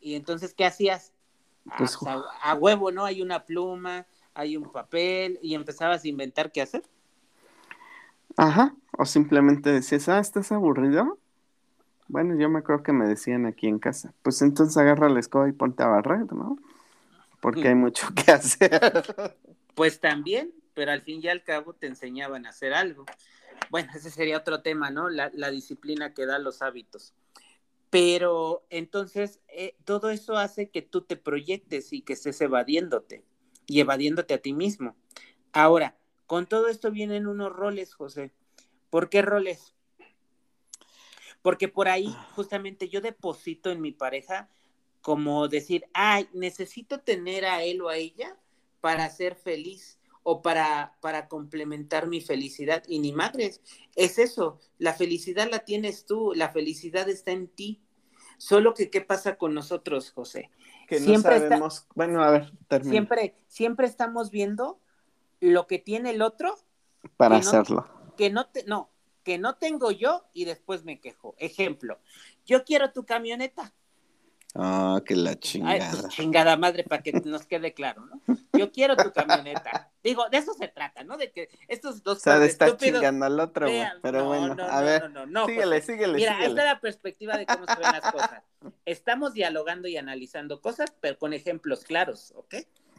Y 0.00 0.14
entonces, 0.14 0.54
¿qué 0.54 0.64
hacías? 0.64 1.12
Pues, 1.76 1.96
a, 2.06 2.22
a, 2.42 2.54
huevo, 2.54 2.90
¿no? 2.90 3.04
Hay 3.04 3.20
una 3.20 3.44
pluma, 3.44 4.06
hay 4.34 4.56
un 4.56 4.70
papel 4.70 5.38
y 5.42 5.54
empezabas 5.54 6.04
a 6.04 6.08
inventar 6.08 6.52
qué 6.52 6.62
hacer. 6.62 6.82
Ajá, 8.38 8.72
o 8.96 9.04
simplemente 9.04 9.72
decías, 9.72 10.08
ah, 10.08 10.20
¿estás 10.20 10.52
aburrido? 10.52 11.18
Bueno, 12.06 12.38
yo 12.38 12.48
me 12.48 12.60
acuerdo 12.60 12.84
que 12.84 12.92
me 12.92 13.04
decían 13.04 13.46
aquí 13.46 13.66
en 13.66 13.80
casa, 13.80 14.14
pues 14.22 14.40
entonces 14.42 14.76
agarra 14.76 15.08
la 15.08 15.18
escoba 15.18 15.48
y 15.48 15.52
ponte 15.52 15.82
a 15.82 15.88
barrer, 15.88 16.32
¿no? 16.32 16.56
Porque 17.40 17.66
hay 17.66 17.74
mucho 17.74 18.06
que 18.14 18.30
hacer. 18.30 19.34
Pues 19.74 19.98
también, 19.98 20.52
pero 20.72 20.92
al 20.92 21.00
fin 21.00 21.20
y 21.20 21.26
al 21.26 21.42
cabo 21.42 21.72
te 21.72 21.88
enseñaban 21.88 22.46
a 22.46 22.50
hacer 22.50 22.74
algo. 22.74 23.06
Bueno, 23.70 23.90
ese 23.92 24.08
sería 24.08 24.38
otro 24.38 24.62
tema, 24.62 24.92
¿no? 24.92 25.10
La, 25.10 25.50
disciplina 25.50 26.14
que 26.14 26.24
da 26.24 26.38
los 26.38 26.62
hábitos. 26.62 27.14
Pero 27.90 28.64
entonces 28.70 29.40
eh, 29.48 29.74
todo 29.84 30.10
eso 30.10 30.36
hace 30.36 30.70
que 30.70 30.82
tú 30.82 31.00
te 31.00 31.16
proyectes 31.16 31.92
y 31.92 32.02
que 32.02 32.12
estés 32.12 32.40
evadiéndote 32.40 33.24
y 33.66 33.80
evadiéndote 33.80 34.34
a 34.34 34.38
ti 34.38 34.52
mismo. 34.52 34.94
Ahora, 35.52 35.98
con 36.28 36.46
todo 36.46 36.68
esto 36.68 36.90
vienen 36.90 37.26
unos 37.26 37.50
roles, 37.50 37.94
José. 37.94 38.32
¿Por 38.90 39.08
qué 39.08 39.22
roles? 39.22 39.74
Porque 41.40 41.68
por 41.68 41.88
ahí 41.88 42.14
ah. 42.14 42.28
justamente 42.36 42.90
yo 42.90 43.00
deposito 43.00 43.70
en 43.70 43.80
mi 43.80 43.92
pareja 43.92 44.50
como 45.00 45.48
decir, 45.48 45.86
ay, 45.94 46.28
necesito 46.34 47.00
tener 47.00 47.46
a 47.46 47.62
él 47.62 47.80
o 47.80 47.88
a 47.88 47.96
ella 47.96 48.36
para 48.82 49.08
ser 49.08 49.36
feliz 49.36 49.98
o 50.22 50.42
para, 50.42 50.98
para 51.00 51.28
complementar 51.28 52.08
mi 52.08 52.20
felicidad. 52.20 52.82
Y 52.86 52.98
ni 52.98 53.12
madres, 53.12 53.62
es 53.96 54.18
eso, 54.18 54.60
la 54.76 54.92
felicidad 54.92 55.48
la 55.50 55.60
tienes 55.60 56.04
tú, 56.04 56.34
la 56.34 56.50
felicidad 56.50 57.08
está 57.08 57.30
en 57.30 57.48
ti. 57.48 57.80
Solo 58.36 58.74
que, 58.74 58.90
¿qué 58.90 59.00
pasa 59.00 59.36
con 59.36 59.54
nosotros, 59.54 60.10
José? 60.10 60.50
Que 60.86 60.98
siempre 60.98 61.40
no 61.40 61.48
sabemos, 61.48 61.86
bueno, 61.94 62.22
a 62.22 62.30
ver, 62.30 62.52
termina. 62.68 62.90
Siempre, 62.92 63.38
siempre 63.46 63.86
estamos 63.86 64.30
viendo 64.30 64.78
lo 65.40 65.66
que 65.66 65.78
tiene 65.78 66.10
el 66.10 66.22
otro 66.22 66.56
para 67.16 67.36
hacerlo. 67.36 67.88
que 68.16 68.30
no 68.30 68.46
te, 68.46 68.64
no, 68.64 68.90
que 69.22 69.38
no 69.38 69.56
tengo 69.56 69.90
yo 69.90 70.24
y 70.32 70.44
después 70.44 70.84
me 70.84 71.00
quejo. 71.00 71.34
Ejemplo, 71.38 71.98
yo 72.46 72.64
quiero 72.64 72.92
tu 72.92 73.04
camioneta. 73.04 73.74
Ah, 74.54 75.02
que 75.04 75.14
la 75.14 75.38
chingada. 75.38 75.90
Ay, 75.92 76.08
chingada 76.08 76.56
madre, 76.56 76.82
para 76.82 77.02
que 77.02 77.12
nos 77.12 77.44
quede 77.46 77.74
claro, 77.74 78.06
¿no? 78.06 78.22
Yo 78.54 78.72
quiero 78.72 78.96
tu 78.96 79.12
camioneta. 79.12 79.92
Digo, 80.02 80.28
de 80.30 80.38
eso 80.38 80.54
se 80.54 80.68
trata, 80.68 81.04
¿no? 81.04 81.18
De 81.18 81.30
que 81.30 81.50
estos 81.68 82.02
dos. 82.02 82.16
O 82.16 82.20
sea, 82.20 82.38
de 82.38 82.46
estar 82.46 82.76
chingando 82.76 83.26
al 83.26 83.38
otro, 83.38 83.68
pero 84.00 84.24
bueno, 84.24 84.56
a 84.64 84.80
ver. 84.80 85.10
No, 85.10 85.26
no, 85.26 85.46
síguele, 85.46 85.82
síguele. 85.82 86.14
Mira, 86.14 86.32
esta 86.44 86.46
es 86.46 86.54
la 86.54 86.80
perspectiva 86.80 87.36
de 87.36 87.44
cómo 87.44 87.66
se 87.66 87.74
ven 87.74 87.92
las 87.92 88.10
cosas. 88.10 88.42
Estamos 88.86 89.34
dialogando 89.34 89.86
y 89.86 89.98
analizando 89.98 90.62
cosas, 90.62 90.94
pero 91.00 91.18
con 91.18 91.34
ejemplos 91.34 91.84
claros, 91.84 92.32
¿ok? 92.34 92.54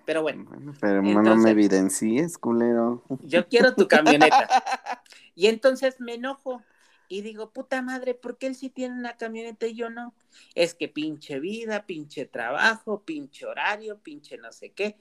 Pero 0.09 0.23
bueno. 0.23 0.43
pero 0.81 1.03
no 1.03 1.35
me 1.35 1.51
evidencies, 1.51 2.39
culero. 2.39 3.03
Yo 3.19 3.47
quiero 3.47 3.75
tu 3.75 3.87
camioneta. 3.87 4.49
y 5.35 5.45
entonces 5.45 5.99
me 5.99 6.15
enojo 6.15 6.63
y 7.07 7.21
digo, 7.21 7.51
puta 7.51 7.83
madre, 7.83 8.15
¿por 8.15 8.39
qué 8.39 8.47
él 8.47 8.55
sí 8.55 8.71
tiene 8.71 8.95
una 8.95 9.17
camioneta 9.17 9.67
y 9.67 9.75
yo 9.75 9.91
no? 9.91 10.15
Es 10.55 10.73
que 10.73 10.87
pinche 10.87 11.39
vida, 11.39 11.85
pinche 11.85 12.25
trabajo, 12.25 13.03
pinche 13.03 13.45
horario, 13.45 13.99
pinche 13.99 14.39
no 14.39 14.51
sé 14.51 14.71
qué. 14.71 14.97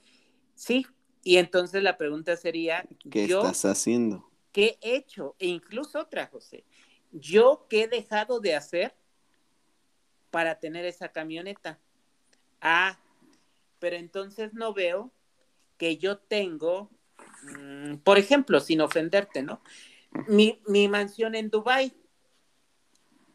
Sí, 0.54 0.84
y 1.24 1.38
entonces 1.38 1.82
la 1.82 1.96
pregunta 1.96 2.36
sería, 2.36 2.86
¿qué 3.10 3.24
estás 3.24 3.64
haciendo? 3.64 4.30
¿Qué 4.52 4.76
he 4.82 4.96
hecho? 4.96 5.36
E 5.38 5.46
incluso 5.46 6.00
otra, 6.00 6.26
José, 6.26 6.66
¿yo 7.12 7.64
qué 7.70 7.84
he 7.84 7.88
dejado 7.88 8.40
de 8.40 8.54
hacer 8.54 8.94
para 10.30 10.58
tener 10.58 10.84
esa 10.84 11.08
camioneta? 11.08 11.78
Ah, 12.60 12.98
pero 13.78 13.96
entonces 13.96 14.54
no 14.54 14.72
veo 14.72 15.12
que 15.76 15.96
yo 15.96 16.18
tengo, 16.18 16.90
mm, 17.42 17.96
por 17.98 18.18
ejemplo, 18.18 18.60
sin 18.60 18.80
ofenderte, 18.80 19.42
¿no? 19.42 19.62
Mi, 20.26 20.60
mansión 20.88 21.34
en 21.34 21.50
Dubai 21.50 21.92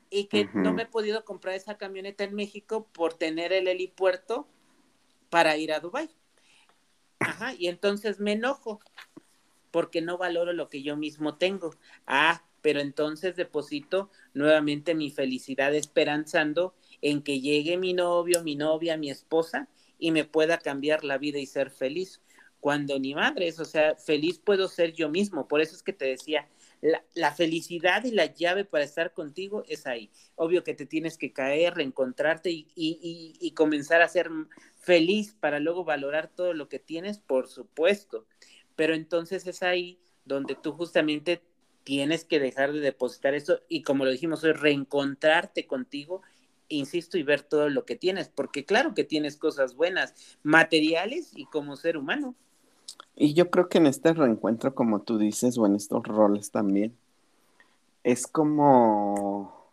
y 0.10 0.26
que 0.26 0.50
no 0.54 0.74
me 0.74 0.84
he 0.84 0.88
podido 0.88 1.24
comprar 1.24 1.56
esa 1.56 1.78
camioneta 1.78 2.24
en 2.24 2.36
México 2.36 2.88
por 2.92 3.14
tener 3.14 3.54
el 3.54 3.68
helipuerto 3.68 4.48
para 5.30 5.56
ir 5.58 5.72
a 5.72 5.80
Dubai. 5.80 6.10
Ajá, 7.20 7.54
y 7.54 7.68
entonces 7.68 8.20
me 8.20 8.34
enojo 8.34 8.80
porque 9.72 10.02
no 10.02 10.18
valoro 10.18 10.54
lo 10.54 10.70
que 10.70 10.84
yo 10.84 10.98
mismo 10.98 11.36
tengo. 11.36 11.74
Ah, 12.06 12.44
pero 12.62 12.80
entonces 12.80 13.36
deposito 13.36 14.10
nuevamente 14.34 14.94
mi 14.94 15.10
felicidad 15.10 15.74
esperanzando 15.74 16.76
en 17.02 17.24
que 17.24 17.40
llegue 17.40 17.78
mi 17.78 17.94
novio, 17.94 18.44
mi 18.44 18.56
novia, 18.56 18.98
mi 18.98 19.10
esposa 19.10 19.70
y 20.04 20.12
me 20.12 20.26
pueda 20.26 20.58
cambiar 20.58 21.06
la 21.06 21.18
vida 21.18 21.40
y 21.40 21.46
ser 21.46 21.70
feliz. 21.70 22.20
Cuando 22.60 23.00
ni 23.00 23.16
madres, 23.16 23.58
o 23.62 23.64
sea, 23.64 23.96
feliz 23.96 24.38
puedo 24.38 24.68
ser 24.68 24.92
yo 24.92 25.08
mismo. 25.08 25.48
Por 25.48 25.62
eso 25.62 25.78
es 25.78 25.82
que 25.82 25.94
te 25.94 26.04
decía, 26.04 26.50
la, 27.14 27.32
felicidad 27.32 28.04
y 28.04 28.12
la 28.12 28.26
llave 28.26 28.66
para 28.66 28.84
estar 28.84 29.14
contigo 29.14 29.64
es 29.70 29.88
ahí. 29.88 30.12
Obvio 30.36 30.66
que 30.66 30.74
te 30.74 30.86
tienes 30.86 31.18
que 31.18 31.32
caer, 31.32 31.76
reencontrarte 31.76 32.52
y, 32.52 32.68
y, 32.76 33.38
y, 33.40 33.52
comenzar 33.52 34.02
a 34.02 34.10
ser 34.10 34.30
feliz 34.82 35.38
para 35.40 35.62
luego 35.62 35.86
valorar 35.86 36.28
todo 36.28 36.54
lo 36.54 36.68
que 36.68 36.80
tienes, 36.80 37.18
por 37.20 37.48
supuesto. 37.48 38.28
Pero 38.76 38.96
entonces 38.96 39.48
es 39.48 39.64
ahí 39.64 40.02
donde 40.26 40.56
tú 40.56 40.74
justamente 40.74 41.42
tienes 41.86 42.26
que 42.26 42.42
dejar 42.42 42.74
de 42.74 42.82
depositar 42.82 43.36
eso 43.36 43.62
y 43.70 43.84
como 43.84 44.04
lo 44.04 44.12
dijimos 44.12 44.44
hoy, 44.44 44.52
reencontrarte 44.52 45.66
contigo 45.66 46.24
insisto, 46.68 47.18
y 47.18 47.24
ver 47.24 47.42
todo 47.42 47.70
lo 47.70 47.86
que 47.86 47.96
tienes, 47.96 48.30
porque 48.30 48.66
claro 48.66 48.94
que 48.94 49.04
tienes 49.04 49.38
cosas 49.38 49.76
buenas, 49.76 50.38
materiales 50.44 51.32
y 51.36 51.46
como 51.46 51.76
ser 51.76 51.98
humano. 51.98 52.36
Y 53.16 53.34
yo 53.34 53.50
creo 53.50 53.70
que 53.70 53.78
en 53.78 53.86
este 53.86 54.14
reencuentro, 54.14 54.74
como 54.74 55.02
tú 55.02 55.18
dices, 55.18 55.58
o 55.58 55.66
en 55.66 55.76
estos 55.76 56.04
roles 56.04 56.52
también, 56.52 56.96
es 58.04 58.28
como, 58.28 59.72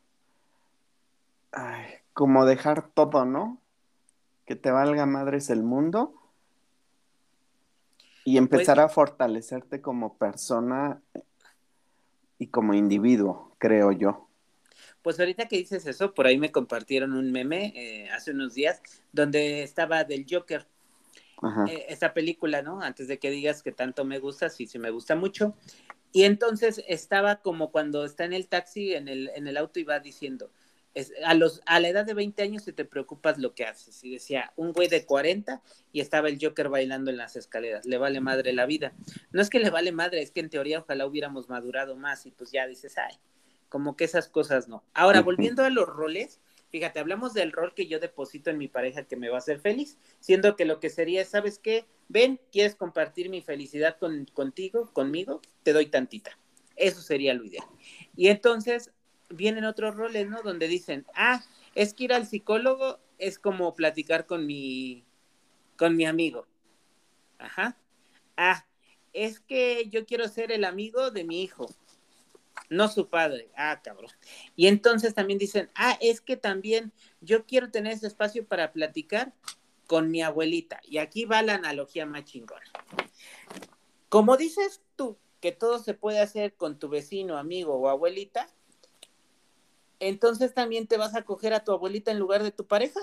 como 2.12 2.44
dejar 2.44 2.90
todo, 2.90 3.24
¿no? 3.24 3.59
Que 4.46 4.57
te 4.57 4.70
valga 4.70 5.07
madres 5.07 5.50
el 5.50 5.62
mundo 5.62 6.14
y 8.24 8.37
empezar 8.37 8.76
pues 8.76 8.87
a 8.87 8.88
fortalecerte 8.88 9.81
como 9.81 10.14
persona 10.14 11.00
y 12.38 12.48
como 12.48 12.74
individuo, 12.74 13.53
creo 13.59 13.92
yo. 13.92 14.30
Pues 15.03 15.19
ahorita 15.19 15.49
que 15.49 15.57
dices 15.57 15.87
eso, 15.87 16.13
por 16.15 16.27
ahí 16.27 16.39
me 16.39 16.53
compartieron 16.53 17.13
un 17.13 17.33
meme 17.33 17.73
eh, 17.75 18.11
hace 18.11 18.33
unos 18.33 18.55
días 18.55 18.83
donde 19.13 19.63
estaba 19.63 20.05
del 20.05 20.27
Joker. 20.29 20.67
Eh, 21.69 21.87
esa 21.89 22.13
película, 22.13 22.61
¿no? 22.61 22.83
Antes 22.83 23.09
de 23.09 23.19
que 23.19 23.31
digas 23.31 23.63
que 23.63 23.73
tanto 23.73 24.05
me 24.05 24.19
gusta, 24.19 24.51
sí, 24.51 24.67
sí 24.67 24.79
me 24.79 24.91
gusta 24.91 25.17
mucho. 25.17 25.55
Y 26.13 26.25
entonces 26.25 26.85
estaba 26.87 27.37
como 27.37 27.71
cuando 27.71 28.05
está 28.05 28.25
en 28.25 28.35
el 28.35 28.49
taxi, 28.49 28.95
en 28.95 29.09
el, 29.09 29.31
en 29.35 29.47
el 29.47 29.57
auto 29.57 29.81
y 29.81 29.85
va 29.85 30.01
diciendo, 30.01 30.51
a, 31.25 31.35
los, 31.35 31.63
a 31.67 31.79
la 31.81 31.89
edad 31.89 32.05
de 32.05 32.15
20 32.15 32.43
años 32.43 32.65
si 32.65 32.73
te 32.73 32.85
preocupas 32.85 33.39
lo 33.39 33.55
que 33.55 33.65
haces. 33.65 34.03
Y 34.05 34.13
decía, 34.13 34.53
un 34.57 34.73
güey 34.73 34.89
de 34.89 35.05
40 35.05 35.63
y 35.93 36.01
estaba 36.01 36.29
el 36.29 36.39
Joker 36.41 36.69
bailando 36.69 37.11
en 37.11 37.17
las 37.17 37.37
escaleras. 37.37 37.87
Le 37.87 37.99
vale 37.99 38.21
madre 38.21 38.53
la 38.53 38.67
vida. 38.67 38.93
No 39.31 39.41
es 39.41 39.51
que 39.51 39.61
le 39.61 39.71
vale 39.71 39.93
madre, 39.93 40.23
es 40.23 40.31
que 40.31 40.41
en 40.41 40.51
teoría 40.51 40.81
ojalá 40.81 41.07
hubiéramos 41.07 41.49
madurado 41.49 41.97
más 41.97 42.27
y 42.27 42.33
pues 42.33 42.51
ya 42.51 42.67
dices, 42.67 42.99
ay, 42.99 43.15
como 43.70 43.96
que 43.96 44.04
esas 44.04 44.28
cosas 44.28 44.68
no. 44.68 44.85
Ahora, 44.92 45.22
volviendo 45.22 45.64
a 45.64 45.70
los 45.70 45.88
roles, 45.88 46.40
fíjate, 46.68 47.00
hablamos 47.00 47.33
del 47.33 47.52
rol 47.52 47.72
que 47.72 47.87
yo 47.87 48.00
deposito 48.00 48.50
en 48.50 48.59
mi 48.59 48.68
pareja 48.68 49.04
que 49.04 49.16
me 49.16 49.30
va 49.30 49.37
a 49.37 49.38
hacer 49.38 49.61
feliz, 49.61 49.96
siendo 50.18 50.56
que 50.56 50.66
lo 50.66 50.80
que 50.80 50.90
sería, 50.90 51.24
¿sabes 51.24 51.59
qué? 51.59 51.87
Ven, 52.09 52.40
¿quieres 52.52 52.74
compartir 52.74 53.30
mi 53.30 53.40
felicidad 53.40 53.96
con, 53.98 54.26
contigo, 54.35 54.90
conmigo? 54.92 55.40
Te 55.62 55.72
doy 55.72 55.87
tantita. 55.87 56.37
Eso 56.76 57.00
sería 57.00 57.33
lo 57.33 57.44
ideal. 57.44 57.64
Y 58.16 58.28
entonces 58.28 58.90
vienen 59.30 59.64
otros 59.64 59.94
roles, 59.94 60.28
¿no? 60.28 60.42
Donde 60.42 60.68
dicen, 60.68 61.06
ah, 61.14 61.42
es 61.74 61.94
que 61.94 62.04
ir 62.04 62.12
al 62.12 62.26
psicólogo 62.26 62.98
es 63.18 63.38
como 63.38 63.74
platicar 63.74 64.26
con 64.26 64.46
mi, 64.46 65.04
con 65.76 65.96
mi 65.96 66.06
amigo. 66.06 66.46
Ajá. 67.38 67.78
Ah, 68.37 68.66
es 69.12 69.40
que 69.40 69.88
yo 69.88 70.04
quiero 70.06 70.28
ser 70.28 70.52
el 70.52 70.64
amigo 70.64 71.11
de 71.11 71.24
mi 71.24 71.42
hijo, 71.42 71.66
no 72.70 72.88
su 72.88 73.09
padre. 73.09 73.50
Ah, 73.56 73.80
cabrón. 73.83 74.11
Y 74.56 74.68
entonces 74.68 75.12
también 75.12 75.38
dicen, 75.38 75.68
ah, 75.74 75.98
es 76.00 76.20
que 76.20 76.37
también 76.37 76.92
yo 77.20 77.44
quiero 77.44 77.70
tener 77.70 77.92
ese 77.92 78.06
espacio 78.06 78.46
para 78.46 78.72
platicar 78.72 79.35
con 79.87 80.11
mi 80.11 80.22
abuelita. 80.22 80.80
Y 80.85 80.98
aquí 80.98 81.24
va 81.24 81.42
la 81.42 81.54
analogía 81.56 82.06
más 82.06 82.24
chingona. 82.24 82.64
Como 84.09 84.37
dices 84.37 84.80
tú 84.96 85.18
que 85.40 85.52
todo 85.52 85.80
se 85.80 85.94
puede 85.94 86.20
hacer 86.20 86.54
con 86.54 86.78
tu 86.78 86.88
vecino, 86.88 87.37
amigo 87.37 87.74
o 87.74 87.88
abuelita, 87.88 88.48
entonces 89.98 90.54
también 90.54 90.87
te 90.87 90.96
vas 90.96 91.14
a 91.14 91.22
coger 91.22 91.52
a 91.52 91.64
tu 91.64 91.72
abuelita 91.72 92.11
en 92.11 92.18
lugar 92.18 92.42
de 92.42 92.52
tu 92.52 92.66
pareja. 92.66 93.00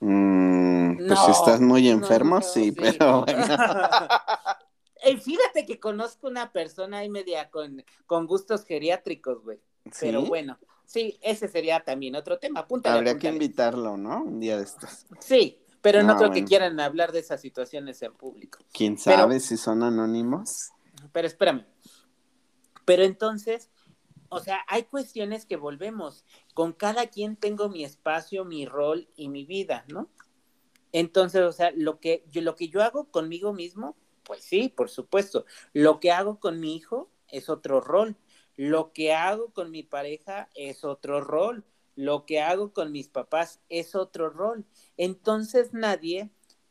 Mm, 0.00 1.06
pues 1.06 1.18
si 1.20 1.30
estás 1.30 1.60
muy 1.60 1.88
enfermo, 1.88 2.40
sí, 2.42 2.72
pero 2.72 3.24
bueno. 3.24 3.46
fíjate 5.22 5.66
que 5.66 5.78
conozco 5.78 6.28
una 6.28 6.52
persona 6.52 6.98
ahí 6.98 7.10
media 7.10 7.50
con, 7.50 7.84
con 8.06 8.26
gustos 8.26 8.64
geriátricos, 8.64 9.42
güey. 9.42 9.60
Pero 10.00 10.22
bueno, 10.22 10.58
sí, 10.86 11.18
ese 11.22 11.48
sería 11.48 11.80
también 11.80 12.16
otro 12.16 12.38
tema. 12.38 12.66
Habría 12.84 13.18
que 13.18 13.28
invitarlo, 13.28 13.96
¿no? 13.96 14.22
Un 14.22 14.40
día 14.40 14.56
de 14.56 14.64
estos. 14.64 15.06
Sí, 15.20 15.58
pero 15.82 16.02
no, 16.02 16.16
creo 16.16 16.30
que 16.30 16.44
quieran 16.44 16.80
hablar 16.80 17.12
de 17.12 17.20
esas 17.20 17.40
situaciones 17.40 18.00
en 18.02 18.14
público. 18.14 18.58
¿Quién 18.72 18.96
sabe 18.96 19.40
si 19.40 19.56
son 19.56 19.82
anónimos? 19.82 20.70
Pero 21.12 21.26
espérame. 21.26 21.66
Pero 22.86 23.02
entonces, 23.02 23.70
o 24.30 24.40
sea, 24.40 24.60
hay 24.66 24.84
cuestiones 24.84 25.44
que 25.44 25.56
volvemos. 25.56 26.24
Con 26.54 26.72
cada 26.72 27.08
quien 27.08 27.36
tengo 27.36 27.68
mi 27.68 27.84
espacio, 27.84 28.44
mi 28.44 28.64
rol 28.64 29.08
y 29.16 29.28
mi 29.28 29.44
vida, 29.44 29.84
¿no? 29.88 30.08
Entonces, 30.92 31.42
o 31.42 31.52
sea, 31.52 31.70
lo 31.76 31.98
que 31.98 32.24
yo, 32.30 32.40
lo 32.40 32.54
que 32.54 32.68
yo 32.68 32.82
hago 32.82 33.10
conmigo 33.10 33.52
mismo, 33.52 33.96
pues 34.24 34.42
sí, 34.42 34.68
por 34.68 34.90
supuesto. 34.90 35.44
Lo 35.72 36.00
que 36.00 36.10
hago 36.10 36.40
con 36.40 36.60
mi 36.60 36.76
hijo 36.76 37.10
es 37.28 37.48
otro 37.48 37.80
rol. 37.80 38.16
Lo 38.56 38.92
que 38.92 39.12
hago 39.12 39.52
con 39.52 39.70
mi 39.70 39.82
pareja 39.82 40.48
es 40.54 40.84
otro 40.84 41.20
rol. 41.20 41.64
Lo 41.96 42.26
que 42.26 42.40
hago 42.40 42.72
con 42.72 42.92
mis 42.92 43.08
papás 43.08 43.60
es 43.68 43.94
otro 43.94 44.30
rol. 44.30 44.64
Entonces 44.96 45.72
nadie 45.72 46.30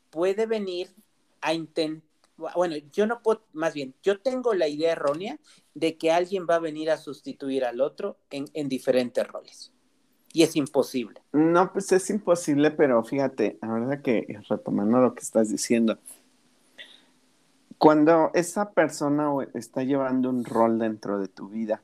puede 0.10 0.46
venir 0.46 0.94
a 1.42 1.54
intentar 1.54 2.14
bueno, 2.56 2.76
yo 2.92 3.06
no 3.08 3.22
puedo, 3.22 3.46
más 3.54 3.74
bien, 3.74 3.94
yo 4.02 4.20
tengo 4.20 4.54
la 4.54 4.68
idea 4.68 4.94
errónea 4.94 5.40
de 5.74 5.98
que 5.98 6.12
alguien 6.12 6.48
va 6.50 6.56
a 6.56 6.60
venir 6.60 6.90
a 6.90 6.98
sustituir 6.98 7.64
al 7.66 7.82
otro 7.82 8.18
en, 8.30 8.46
en 8.54 8.70
diferentes 8.70 9.28
roles. 9.28 9.72
Y 10.34 10.42
es 10.42 10.56
imposible. 10.56 11.22
No, 11.32 11.72
pues 11.72 11.92
es 11.92 12.10
imposible, 12.10 12.72
pero 12.72 13.04
fíjate, 13.04 13.60
la 13.62 13.72
verdad 13.72 14.02
que 14.02 14.26
retomando 14.50 15.00
lo 15.00 15.14
que 15.14 15.22
estás 15.22 15.50
diciendo, 15.50 16.00
cuando 17.84 18.32
esa 18.34 18.72
persona 18.72 19.30
está 19.54 19.84
llevando 19.84 20.30
un 20.30 20.46
rol 20.46 20.80
dentro 20.80 21.20
de 21.20 21.28
tu 21.28 21.50
vida 21.50 21.82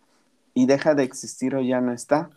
y 0.54 0.66
deja 0.66 0.96
de 0.96 1.04
existir 1.04 1.56
o 1.56 1.62
ya 1.62 1.82
no 1.82 1.92
está, 1.92 2.30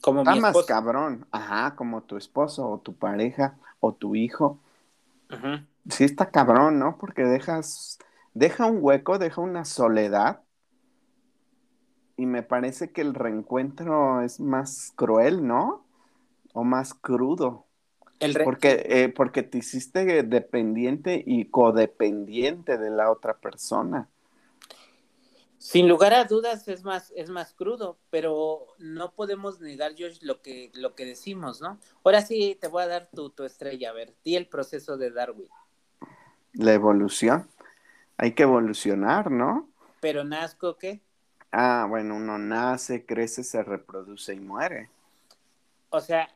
como 0.00 0.20
está 0.20 0.36
más 0.36 0.56
cabrón, 0.66 1.26
ajá, 1.32 1.74
como 1.74 2.02
tu 2.02 2.16
esposo 2.16 2.68
o 2.68 2.78
tu 2.78 2.94
pareja 2.94 3.56
o 3.80 3.92
tu 3.92 4.14
hijo. 4.14 4.58
Ajá 5.28 5.64
sí 5.88 6.04
está 6.04 6.30
cabrón, 6.30 6.78
¿no? 6.78 6.96
Porque 6.98 7.22
dejas, 7.22 7.98
deja 8.34 8.66
un 8.66 8.78
hueco, 8.80 9.18
deja 9.18 9.40
una 9.40 9.64
soledad. 9.64 10.42
Y 12.16 12.26
me 12.26 12.42
parece 12.42 12.90
que 12.90 13.00
el 13.00 13.14
reencuentro 13.14 14.22
es 14.22 14.40
más 14.40 14.92
cruel, 14.96 15.46
¿no? 15.46 15.84
O 16.52 16.64
más 16.64 16.94
crudo. 16.94 17.66
El 18.20 18.36
porque, 18.42 18.84
eh, 18.88 19.08
porque 19.08 19.42
te 19.42 19.58
hiciste 19.58 20.22
dependiente 20.24 21.22
y 21.24 21.46
codependiente 21.46 22.76
de 22.76 22.90
la 22.90 23.10
otra 23.10 23.36
persona. 23.36 24.08
Sin 25.58 25.88
lugar 25.88 26.14
a 26.14 26.24
dudas 26.24 26.68
es 26.68 26.84
más, 26.84 27.12
es 27.16 27.30
más 27.30 27.52
crudo, 27.52 27.98
pero 28.10 28.66
no 28.78 29.12
podemos 29.12 29.60
negar, 29.60 29.94
George, 29.96 30.18
lo 30.22 30.40
que, 30.40 30.70
lo 30.74 30.94
que 30.94 31.04
decimos, 31.04 31.60
¿no? 31.60 31.78
Ahora 32.04 32.22
sí 32.22 32.56
te 32.60 32.68
voy 32.68 32.84
a 32.84 32.88
dar 32.88 33.08
tu, 33.12 33.30
tu 33.30 33.44
estrella, 33.44 33.90
a 33.90 33.92
ver, 33.92 34.14
di 34.24 34.36
el 34.36 34.46
proceso 34.46 34.96
de 34.96 35.10
Darwin. 35.10 35.48
La 36.52 36.72
evolución. 36.72 37.48
Hay 38.16 38.32
que 38.32 38.44
evolucionar, 38.44 39.30
¿no? 39.30 39.68
Pero 40.00 40.24
nazco, 40.24 40.76
¿qué? 40.76 41.00
Ah, 41.50 41.86
bueno, 41.88 42.16
uno 42.16 42.38
nace, 42.38 43.04
crece, 43.04 43.42
se 43.42 43.62
reproduce 43.62 44.34
y 44.34 44.40
muere. 44.40 44.90
O 45.90 46.00
sea, 46.00 46.28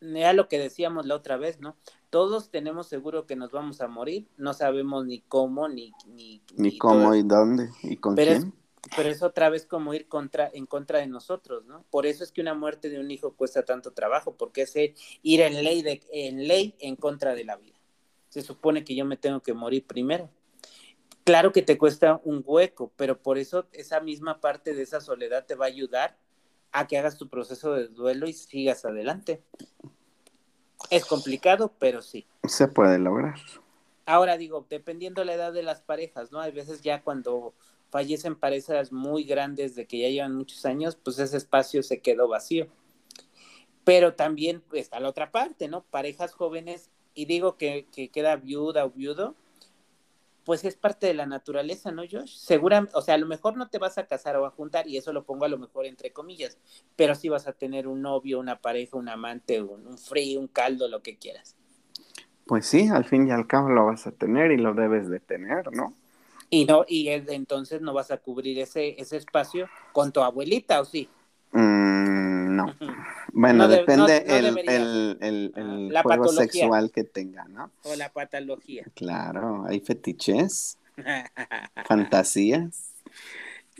era 0.00 0.32
lo 0.32 0.48
que 0.48 0.58
decíamos 0.58 1.06
la 1.06 1.14
otra 1.14 1.36
vez, 1.36 1.60
¿no? 1.60 1.76
Todos 2.10 2.50
tenemos 2.50 2.86
seguro 2.86 3.26
que 3.26 3.36
nos 3.36 3.52
vamos 3.52 3.80
a 3.80 3.88
morir, 3.88 4.28
no 4.36 4.54
sabemos 4.54 5.06
ni 5.06 5.20
cómo, 5.20 5.68
ni... 5.68 5.92
Ni, 6.06 6.42
ni, 6.56 6.78
cómo 6.78 7.14
y 7.14 7.22
dónde, 7.22 7.70
y 7.82 7.96
con 7.96 8.14
pero 8.14 8.32
quién. 8.32 8.48
Es, 8.48 8.96
pero 8.96 9.08
es 9.08 9.22
otra 9.22 9.50
vez 9.50 9.66
como 9.66 9.94
ir 9.94 10.08
contra, 10.08 10.48
en 10.52 10.66
contra 10.66 11.00
de 11.00 11.08
nosotros, 11.08 11.64
¿no? 11.66 11.84
Por 11.90 12.06
eso 12.06 12.24
es 12.24 12.32
que 12.32 12.40
una 12.40 12.54
muerte 12.54 12.88
de 12.88 13.00
un 13.00 13.10
hijo 13.10 13.34
cuesta 13.34 13.64
tanto 13.64 13.92
trabajo, 13.92 14.36
porque 14.36 14.62
es 14.62 14.74
ir 14.76 15.40
en 15.40 15.64
ley, 15.64 15.82
de, 15.82 16.00
en 16.12 16.46
ley 16.46 16.74
en 16.78 16.96
contra 16.96 17.34
de 17.34 17.44
la 17.44 17.56
vida 17.56 17.76
se 18.36 18.42
supone 18.42 18.84
que 18.84 18.94
yo 18.94 19.06
me 19.06 19.16
tengo 19.16 19.40
que 19.40 19.54
morir 19.54 19.86
primero. 19.86 20.28
Claro 21.24 21.52
que 21.52 21.62
te 21.62 21.78
cuesta 21.78 22.20
un 22.22 22.42
hueco, 22.44 22.92
pero 22.94 23.20
por 23.22 23.38
eso 23.38 23.66
esa 23.72 24.00
misma 24.00 24.42
parte 24.42 24.74
de 24.74 24.82
esa 24.82 25.00
soledad 25.00 25.46
te 25.46 25.54
va 25.54 25.64
a 25.64 25.68
ayudar 25.68 26.18
a 26.72 26.86
que 26.86 26.98
hagas 26.98 27.16
tu 27.16 27.28
proceso 27.28 27.72
de 27.72 27.88
duelo 27.88 28.26
y 28.26 28.32
sigas 28.32 28.84
adelante. 28.84 29.42
Es 30.90 31.04
complicado, 31.04 31.72
pero 31.78 32.02
sí. 32.02 32.26
Se 32.44 32.68
puede 32.68 32.98
lograr. 32.98 33.36
Ahora 34.04 34.36
digo, 34.36 34.66
dependiendo 34.68 35.24
la 35.24 35.34
edad 35.34 35.52
de 35.52 35.62
las 35.62 35.80
parejas, 35.80 36.30
¿no? 36.30 36.40
Hay 36.40 36.52
veces 36.52 36.82
ya 36.82 37.02
cuando 37.02 37.54
fallecen 37.90 38.36
parejas 38.36 38.92
muy 38.92 39.24
grandes 39.24 39.74
de 39.74 39.86
que 39.86 39.98
ya 39.98 40.08
llevan 40.08 40.36
muchos 40.36 40.64
años, 40.64 40.96
pues 40.96 41.18
ese 41.18 41.36
espacio 41.36 41.82
se 41.82 42.00
quedó 42.00 42.28
vacío. 42.28 42.68
Pero 43.84 44.14
también 44.14 44.62
está 44.72 45.00
la 45.00 45.08
otra 45.08 45.30
parte, 45.30 45.68
¿no? 45.68 45.82
Parejas 45.82 46.32
jóvenes 46.32 46.90
y 47.14 47.24
digo 47.24 47.56
que, 47.56 47.86
queda 48.12 48.36
viuda 48.36 48.84
o 48.84 48.90
viudo, 48.90 49.34
pues 50.46 50.64
es 50.64 50.76
parte 50.76 51.08
de 51.08 51.14
la 51.14 51.26
naturaleza, 51.26 51.90
¿no, 51.90 52.02
Josh? 52.08 52.36
Segura, 52.38 52.88
o 52.94 53.02
sea, 53.02 53.14
a 53.16 53.18
lo 53.18 53.26
mejor 53.26 53.56
no 53.56 53.68
te 53.68 53.78
vas 53.78 53.98
a 53.98 54.06
casar 54.06 54.36
o 54.36 54.46
a 54.46 54.50
juntar, 54.50 54.86
y 54.86 54.96
eso 54.96 55.12
lo 55.12 55.24
pongo 55.24 55.44
a 55.44 55.48
lo 55.48 55.58
mejor 55.58 55.86
entre 55.86 56.12
comillas, 56.12 56.56
pero 56.94 57.16
sí 57.16 57.28
vas 57.28 57.48
a 57.48 57.52
tener 57.52 57.88
un 57.88 58.00
novio, 58.00 58.38
una 58.38 58.60
pareja, 58.60 58.96
un 58.96 59.08
amante, 59.08 59.60
un, 59.60 59.84
un 59.84 59.98
frío, 59.98 60.38
un 60.38 60.46
caldo, 60.46 60.86
lo 60.88 61.02
que 61.02 61.16
quieras. 61.16 61.56
Pues 62.46 62.64
sí, 62.64 62.86
al 62.86 63.04
fin 63.04 63.26
y 63.26 63.32
al 63.32 63.48
cabo 63.48 63.70
lo 63.70 63.86
vas 63.86 64.06
a 64.06 64.12
tener 64.12 64.52
y 64.52 64.56
lo 64.56 64.72
debes 64.72 65.10
de 65.10 65.18
tener, 65.18 65.72
¿no? 65.72 65.92
Y 66.48 66.64
no, 66.64 66.84
y 66.86 67.08
entonces 67.08 67.80
no 67.80 67.92
vas 67.92 68.12
a 68.12 68.18
cubrir 68.18 68.60
ese, 68.60 68.94
ese 69.00 69.16
espacio 69.16 69.68
con 69.92 70.12
tu 70.12 70.20
abuelita, 70.20 70.80
¿o 70.80 70.84
sí? 70.84 71.08
Mm, 71.50 72.15
no. 72.56 72.74
Bueno, 73.32 73.68
depende 73.68 74.24
el, 74.26 75.92
ah, 75.94 76.02
juego 76.02 76.28
sexual 76.28 76.90
que 76.90 77.04
tenga, 77.04 77.44
¿no? 77.44 77.70
O 77.84 77.94
la 77.94 78.12
patología. 78.12 78.84
Claro, 78.94 79.64
hay 79.66 79.80
fetiches, 79.80 80.78
fantasías. 81.86 82.94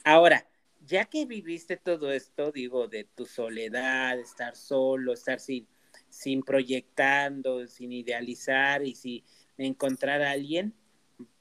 Ahora, 0.04 0.46
ya 0.86 1.06
que 1.06 1.26
viviste 1.26 1.76
todo 1.76 2.12
esto, 2.12 2.52
digo, 2.52 2.86
de 2.86 3.04
tu 3.04 3.26
soledad, 3.26 4.18
estar 4.20 4.54
solo, 4.54 5.12
estar 5.14 5.40
sin, 5.40 5.66
sin 6.08 6.42
proyectando, 6.42 7.66
sin 7.66 7.92
idealizar 7.92 8.84
y 8.84 8.94
sin 8.94 9.24
encontrar 9.58 10.22
a 10.22 10.30
alguien, 10.30 10.74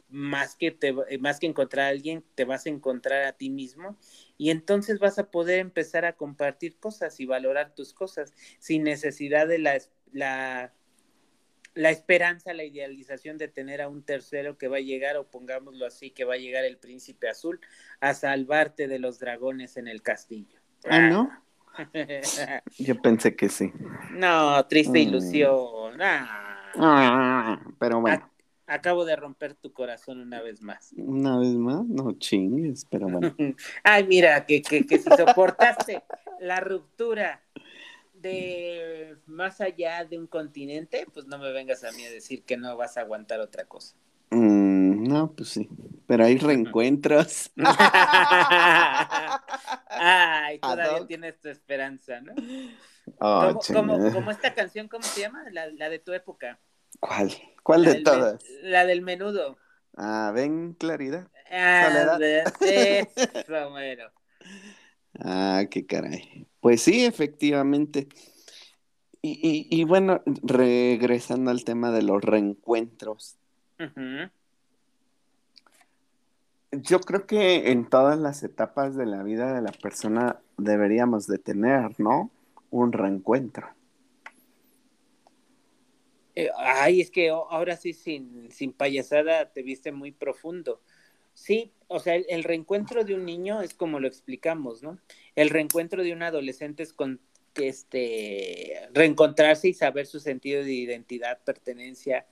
más 0.10 0.56
que, 0.56 0.72
te, 0.72 0.94
más 1.20 1.40
que 1.40 1.48
encontrar 1.48 1.88
a 1.88 1.90
alguien, 1.90 2.24
te 2.36 2.46
vas 2.46 2.66
a 2.66 2.70
encontrar 2.70 3.26
a 3.26 3.34
ti 3.34 3.50
mismo 3.50 3.98
y 4.38 4.50
entonces 4.50 5.00
vas 5.00 5.18
a 5.20 5.32
poder 5.32 5.60
empezar 5.60 6.06
a 6.06 6.14
compartir 6.14 6.78
cosas 6.78 7.20
y 7.20 7.26
valorar 7.26 7.74
tus 7.74 7.94
cosas 7.94 8.34
sin 8.60 8.84
necesidad 8.84 9.48
de 9.48 9.60
la, 9.60 9.78
la, 10.12 10.74
la 11.74 11.90
esperanza, 11.90 12.54
la 12.54 12.64
idealización 12.64 13.38
de 13.38 13.48
tener 13.48 13.82
a 13.82 13.88
un 13.88 14.04
tercero 14.04 14.58
que 14.58 14.68
va 14.68 14.78
a 14.78 14.82
llegar, 14.82 15.18
o 15.18 15.28
pongámoslo 15.30 15.86
así, 15.86 16.12
que 16.12 16.26
va 16.26 16.34
a 16.34 16.38
llegar 16.38 16.66
el 16.66 16.78
príncipe 16.78 17.30
azul 17.30 17.60
a 18.00 18.14
salvarte 18.14 18.88
de 18.88 19.00
los 19.00 19.20
dragones 19.20 19.78
en 19.78 19.88
el 19.88 20.02
castillo. 20.02 20.60
Ah, 20.90 21.00
¿no? 21.00 21.30
Yo 22.78 23.02
pensé 23.02 23.36
que 23.36 23.50
sí. 23.50 23.72
No, 24.12 24.66
triste 24.68 25.00
mm. 25.00 25.08
ilusión. 25.08 26.02
Ah. 26.02 26.72
Ah, 26.78 27.62
pero 27.80 28.02
bueno. 28.02 28.30
Acabo 28.68 29.06
de 29.06 29.16
romper 29.16 29.54
tu 29.54 29.74
corazón 29.74 30.20
una 30.22 30.42
vez 30.42 30.62
más. 30.62 30.94
Una 30.98 31.38
vez 31.38 31.54
más, 31.54 31.86
no 31.86 32.14
chingues, 32.14 32.86
pero 32.90 33.08
bueno. 33.08 33.36
Ay, 33.84 34.06
mira, 34.08 34.46
que, 34.46 34.62
que, 34.62 34.86
que 34.86 34.98
si 34.98 35.10
soportaste 35.10 36.04
la 36.40 36.60
ruptura 36.60 37.42
de 38.14 39.18
más 39.28 39.62
allá 39.62 40.04
de 40.06 40.18
un 40.18 40.28
continente, 40.28 41.06
pues 41.14 41.26
no 41.28 41.38
me 41.38 41.52
vengas 41.52 41.84
a 41.84 41.92
mí 41.92 42.04
a 42.06 42.12
decir 42.12 42.44
que 42.44 42.58
no 42.58 42.76
vas 42.76 42.98
a 42.98 43.02
aguantar 43.02 43.40
otra 43.40 43.66
cosa. 43.66 43.96
Mm, 44.32 45.08
no, 45.08 45.32
pues 45.32 45.50
sí, 45.50 45.70
pero 46.08 46.26
hay 46.26 46.38
reencuentros. 46.38 47.52
Ay, 49.90 50.60
todavía 50.60 51.06
tienes 51.08 51.40
tu 51.40 51.50
esperanza, 51.50 52.22
¿no? 52.22 52.34
Oh, 53.20 53.60
como, 53.72 54.32
esta 54.32 54.54
canción, 54.54 54.88
¿cómo 54.88 55.04
se 55.04 55.22
llama? 55.22 55.44
La, 55.52 55.90
de 55.90 56.00
tu 56.00 56.12
época. 56.12 56.60
¿Cuál? 57.00 57.32
¿Cuál 57.64 57.86
de 57.86 57.96
todas? 58.02 58.44
la 58.62 58.86
del 58.86 59.02
menudo. 59.02 59.58
Ah, 59.98 60.32
ven, 60.34 60.74
claridad. 60.74 61.28
Ah, 61.52 62.18
bueno. 63.70 64.04
Ah, 65.20 65.64
qué 65.70 65.86
caray. 65.86 66.48
Pues 66.60 66.82
sí, 66.82 67.06
efectivamente. 67.06 68.08
Y, 69.22 69.68
y, 69.72 69.84
bueno, 69.86 70.22
regresando 70.44 71.50
al 71.50 71.64
tema 71.64 71.90
de 71.92 72.04
los 72.04 72.24
reencuentros. 72.24 73.38
Yo 76.72 77.00
creo 77.00 77.26
que 77.26 77.72
en 77.72 77.90
todas 77.90 78.20
las 78.20 78.44
etapas 78.44 78.96
de 78.96 79.08
la 79.08 79.24
vida 79.24 79.52
de 79.54 79.62
la 79.64 79.72
persona 79.72 80.40
deberíamos 80.58 81.26
de 81.26 81.40
tener, 81.40 82.00
¿no? 82.00 82.30
Un 82.70 82.92
reencuentro. 82.92 83.68
Eh, 86.36 86.50
ay, 86.58 87.02
es 87.02 87.12
que 87.12 87.30
ahora 87.30 87.78
sí, 87.78 87.94
sin, 87.94 88.52
sin 88.52 88.74
payasada, 88.74 89.52
te 89.52 89.64
viste 89.64 89.92
muy 89.92 90.12
profundo. 90.12 90.82
Sí, 91.34 91.72
o 91.88 92.00
sea, 92.00 92.16
el, 92.16 92.44
reencuentro 92.44 93.04
de 93.04 93.14
un 93.14 93.26
niño 93.26 93.62
es 93.62 93.74
como 93.74 94.00
lo 94.00 94.08
explicamos, 94.08 94.84
¿no? 94.84 95.00
El 95.36 95.50
reencuentro 95.50 96.04
de 96.04 96.14
un 96.14 96.24
adolescente 96.24 96.84
es 96.84 96.94
con 96.94 97.20
este 97.56 98.90
reencontrarse 98.94 99.70
y 99.70 99.74
saber 99.74 100.08
su 100.08 100.20
sentido 100.20 100.64
de 100.64 100.74
identidad, 100.74 101.40
pertenencia, 101.44 102.26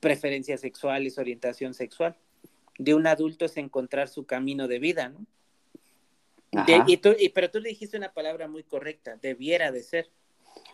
preferencias 0.00 0.60
sexuales, 0.60 1.18
orientación 1.18 1.74
sexual. 1.74 2.16
De 2.78 2.94
un 2.94 3.06
adulto 3.06 3.44
es 3.44 3.56
encontrar 3.56 4.08
su 4.08 4.26
camino 4.26 4.68
de 4.68 4.78
vida, 4.78 5.08
¿no? 5.08 5.26
y 6.86 6.98
tú, 6.98 7.14
pero 7.34 7.50
tú 7.50 7.60
le 7.60 7.70
dijiste 7.70 7.96
una 7.96 8.12
palabra 8.12 8.46
muy 8.46 8.62
correcta, 8.62 9.16
debiera 9.20 9.72
de 9.72 9.82
ser. 9.82 10.10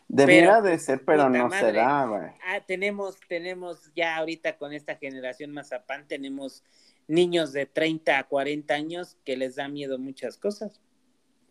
Debiera 0.09 0.63
de 0.63 0.79
ser, 0.79 1.05
pero 1.05 1.29
no 1.29 1.51
será, 1.51 2.07
güey. 2.07 2.31
Ah, 2.47 2.61
tenemos, 2.67 3.19
tenemos 3.29 3.93
ya 3.95 4.17
ahorita 4.17 4.57
con 4.57 4.73
esta 4.73 4.97
generación 4.97 5.53
Mazapán, 5.53 6.09
tenemos 6.09 6.65
niños 7.07 7.53
de 7.53 7.67
30 7.67 8.19
a 8.19 8.25
40 8.25 8.73
años 8.73 9.17
que 9.25 9.37
les 9.37 9.57
da 9.57 9.69
miedo 9.69 9.99
muchas 9.99 10.39
cosas, 10.39 10.81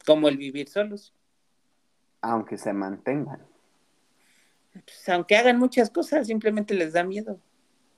como 0.05 0.27
el 0.27 0.37
vivir 0.37 0.69
solos. 0.69 1.13
Aunque 2.21 2.57
se 2.57 2.73
mantengan. 2.73 3.45
Pues, 4.73 5.09
aunque 5.09 5.35
hagan 5.35 5.59
muchas 5.59 5.89
cosas, 5.89 6.27
simplemente 6.27 6.73
les 6.73 6.93
da 6.93 7.03
miedo. 7.03 7.39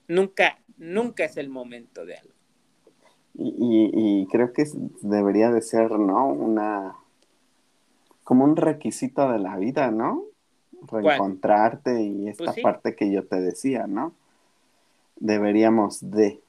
Nunca, 0.08 0.60
nunca 0.78 1.26
es 1.26 1.38
el 1.38 1.50
momento 1.50 2.06
de 2.06 2.18
algo. 2.18 2.34
Y, 3.42 4.28
creo 4.32 4.52
que 4.52 4.66
debería 5.02 5.50
de 5.52 5.62
ser, 5.62 5.92
¿no? 5.92 6.28
Una, 6.28 6.96
como 8.30 8.44
un 8.44 8.58
requisito 8.58 9.28
de 9.32 9.40
la 9.40 9.58
vida, 9.58 9.90
¿no? 9.90 10.24
Reencontrarte 10.84 12.04
y 12.04 12.28
esta 12.28 12.54
pues 12.54 12.62
parte 12.62 12.96
que 12.96 13.12
yo 13.12 13.26
te 13.26 13.42
decía, 13.42 13.88
¿no? 13.88 14.14
Deberíamos 15.16 16.12
de 16.12 16.40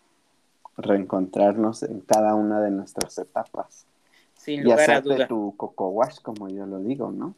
reencontrarnos 0.76 1.82
en 1.82 2.02
cada 2.02 2.34
una 2.34 2.60
de 2.60 2.70
nuestras 2.70 3.16
etapas. 3.16 3.86
Sin 4.34 4.62
lugar 4.62 4.90
y 4.90 4.92
a 4.92 5.00
duda. 5.00 5.26
tu 5.26 5.54
coco 5.56 5.88
wash, 5.88 6.18
como 6.20 6.50
yo 6.50 6.66
lo 6.66 6.80
digo, 6.80 7.12
¿no? 7.12 7.34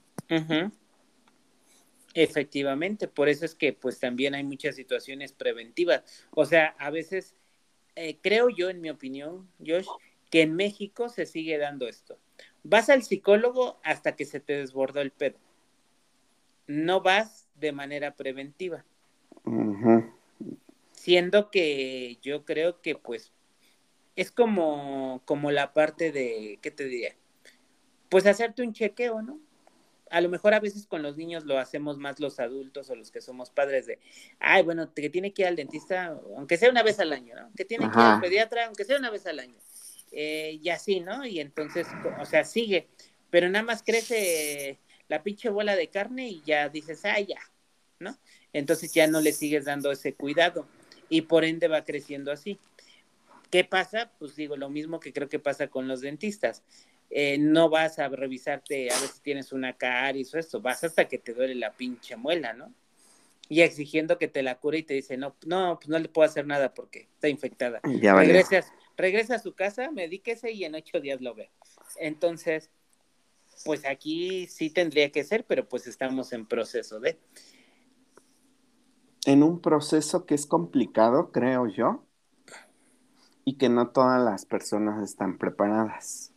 Efectivamente, 2.13 3.07
por 3.07 3.29
eso 3.29 3.45
es 3.45 3.55
que 3.55 3.73
pues 3.73 4.01
también 4.01 4.35
hay 4.35 4.43
muchas 4.43 4.75
situaciones 4.75 5.33
preventivas. 5.33 6.03
O 6.33 6.47
sea, 6.47 6.75
a 6.81 6.91
veces 6.91 7.37
eh, 7.95 8.19
creo 8.21 8.49
yo, 8.49 8.71
en 8.71 8.81
mi 8.81 8.91
opinión, 8.91 9.47
Josh, 9.65 9.87
que 10.31 10.43
en 10.43 10.57
México 10.57 11.09
se 11.09 11.27
sigue 11.27 11.59
dando 11.59 11.87
esto. 11.87 12.19
Vas 12.64 12.88
al 12.90 13.03
psicólogo 13.03 13.79
hasta 13.83 14.16
que 14.16 14.25
se 14.25 14.40
te 14.40 14.57
desbordó 14.57 15.01
el 15.01 15.11
pedo. 15.11 15.38
No 16.66 17.01
vas 17.01 17.48
de 17.57 17.72
manera 17.72 18.14
preventiva 18.14 18.85
siendo 21.03 21.51
que 21.51 22.18
yo 22.22 22.44
creo 22.44 22.81
que 22.81 22.94
pues 22.94 23.33
es 24.14 24.31
como, 24.31 25.20
como 25.25 25.51
la 25.51 25.72
parte 25.72 26.12
de, 26.12 26.61
¿qué 26.62 26.70
te 26.70 26.85
diría? 26.85 27.16
Pues 28.09 28.25
hacerte 28.25 28.62
un 28.62 28.72
chequeo, 28.72 29.20
¿no? 29.20 29.40
A 30.11 30.20
lo 30.20 30.29
mejor 30.29 30.55
a 30.55 30.61
veces 30.61 30.87
con 30.87 31.03
los 31.03 31.16
niños 31.16 31.44
lo 31.44 31.59
hacemos 31.59 31.98
más 31.98 32.20
los 32.20 32.38
adultos 32.38 32.88
o 32.88 32.94
los 32.94 33.11
que 33.11 33.20
somos 33.20 33.51
padres 33.51 33.87
de, 33.87 33.98
ay, 34.38 34.62
bueno, 34.62 34.94
que 34.94 35.11
tiene 35.11 35.33
que 35.33 35.42
ir 35.42 35.48
al 35.48 35.57
dentista, 35.57 36.16
aunque 36.37 36.57
sea 36.57 36.70
una 36.70 36.85
vez 36.85 37.01
al 37.01 37.12
año, 37.12 37.35
¿no? 37.35 37.51
Que 37.57 37.64
tiene 37.64 37.90
que 37.90 37.98
ir 37.98 38.05
al 38.05 38.20
pediatra, 38.20 38.66
aunque 38.66 38.85
sea 38.85 38.96
una 38.96 39.11
vez 39.11 39.27
al 39.27 39.40
año. 39.40 39.57
Eh, 40.12 40.59
y 40.62 40.68
así, 40.68 41.01
¿no? 41.01 41.25
Y 41.27 41.40
entonces, 41.40 41.87
o 42.20 42.25
sea, 42.27 42.44
sigue, 42.44 42.88
pero 43.31 43.48
nada 43.48 43.64
más 43.64 43.83
crece 43.83 44.79
la 45.09 45.22
pinche 45.22 45.48
bola 45.48 45.75
de 45.75 45.88
carne 45.88 46.29
y 46.29 46.42
ya 46.44 46.68
dices, 46.68 47.05
ay, 47.05 47.27
ya, 47.27 47.40
¿no? 47.98 48.16
Entonces 48.53 48.92
ya 48.92 49.07
no 49.07 49.20
le 49.20 49.33
sigues 49.33 49.64
dando 49.64 49.90
ese 49.90 50.14
cuidado 50.14 50.66
y 51.09 51.22
por 51.22 51.44
ende 51.44 51.66
va 51.66 51.85
creciendo 51.85 52.31
así. 52.31 52.59
¿Qué 53.51 53.64
pasa? 53.64 54.12
Pues 54.18 54.37
digo, 54.37 54.57
lo 54.57 54.68
mismo 54.68 55.01
que 55.01 55.12
creo 55.12 55.29
que 55.29 55.38
pasa 55.38 55.68
con 55.68 55.88
los 55.88 56.03
dentistas. 56.03 56.62
Eh, 57.11 57.37
no 57.38 57.68
vas 57.68 57.98
a 57.98 58.09
revisarte 58.09 58.90
a 58.90 58.98
ver 58.98 59.09
si 59.09 59.20
tienes 59.20 59.53
una 59.53 59.75
caries 59.77 60.35
o 60.35 60.38
eso, 60.38 60.62
vas 60.62 60.83
hasta 60.85 61.09
que 61.09 61.18
te 61.18 61.35
duele 61.35 61.55
la 61.55 61.72
pinche 61.72 62.16
muela, 62.16 62.55
¿no? 62.55 62.72
Y 63.51 63.61
exigiendo 63.61 64.16
que 64.16 64.29
te 64.29 64.42
la 64.42 64.55
cure 64.55 64.79
y 64.79 64.83
te 64.83 64.94
dice, 64.94 65.18
no, 65.18 65.37
no, 65.44 65.79
pues 65.79 65.90
no 65.90 65.98
le 65.98 66.09
puedo 66.09 66.27
hacer 66.27 66.46
nada 66.46 66.72
porque 66.72 67.09
está 67.14 67.29
infectada. 67.29 67.83
Ya 68.01 68.14
regresa, 68.97 69.37
a 69.37 69.39
su 69.39 69.55
casa, 69.55 69.91
medíquese 69.91 70.53
y 70.53 70.65
en 70.65 70.75
ocho 70.75 71.01
días 71.01 71.21
lo 71.21 71.35
ve. 71.35 71.51
Entonces, 71.99 72.71
pues 73.65 73.87
aquí 73.87 74.47
sí 74.47 74.71
tendría 74.71 75.11
que 75.11 75.25
ser, 75.25 75.45
pero 75.45 75.69
pues 75.69 75.87
estamos 75.87 76.33
en 76.33 76.47
proceso 76.47 77.01
de 77.01 77.19
en 79.25 79.43
un 79.43 79.61
proceso 79.61 80.27
que 80.27 80.35
es 80.35 80.47
complicado, 80.47 81.31
creo 81.31 81.69
yo, 81.69 82.05
y 83.45 83.57
que 83.57 83.69
no 83.69 83.91
todas 83.91 84.23
las 84.23 84.45
personas 84.47 85.03
están 85.03 85.39
preparadas. 85.39 86.33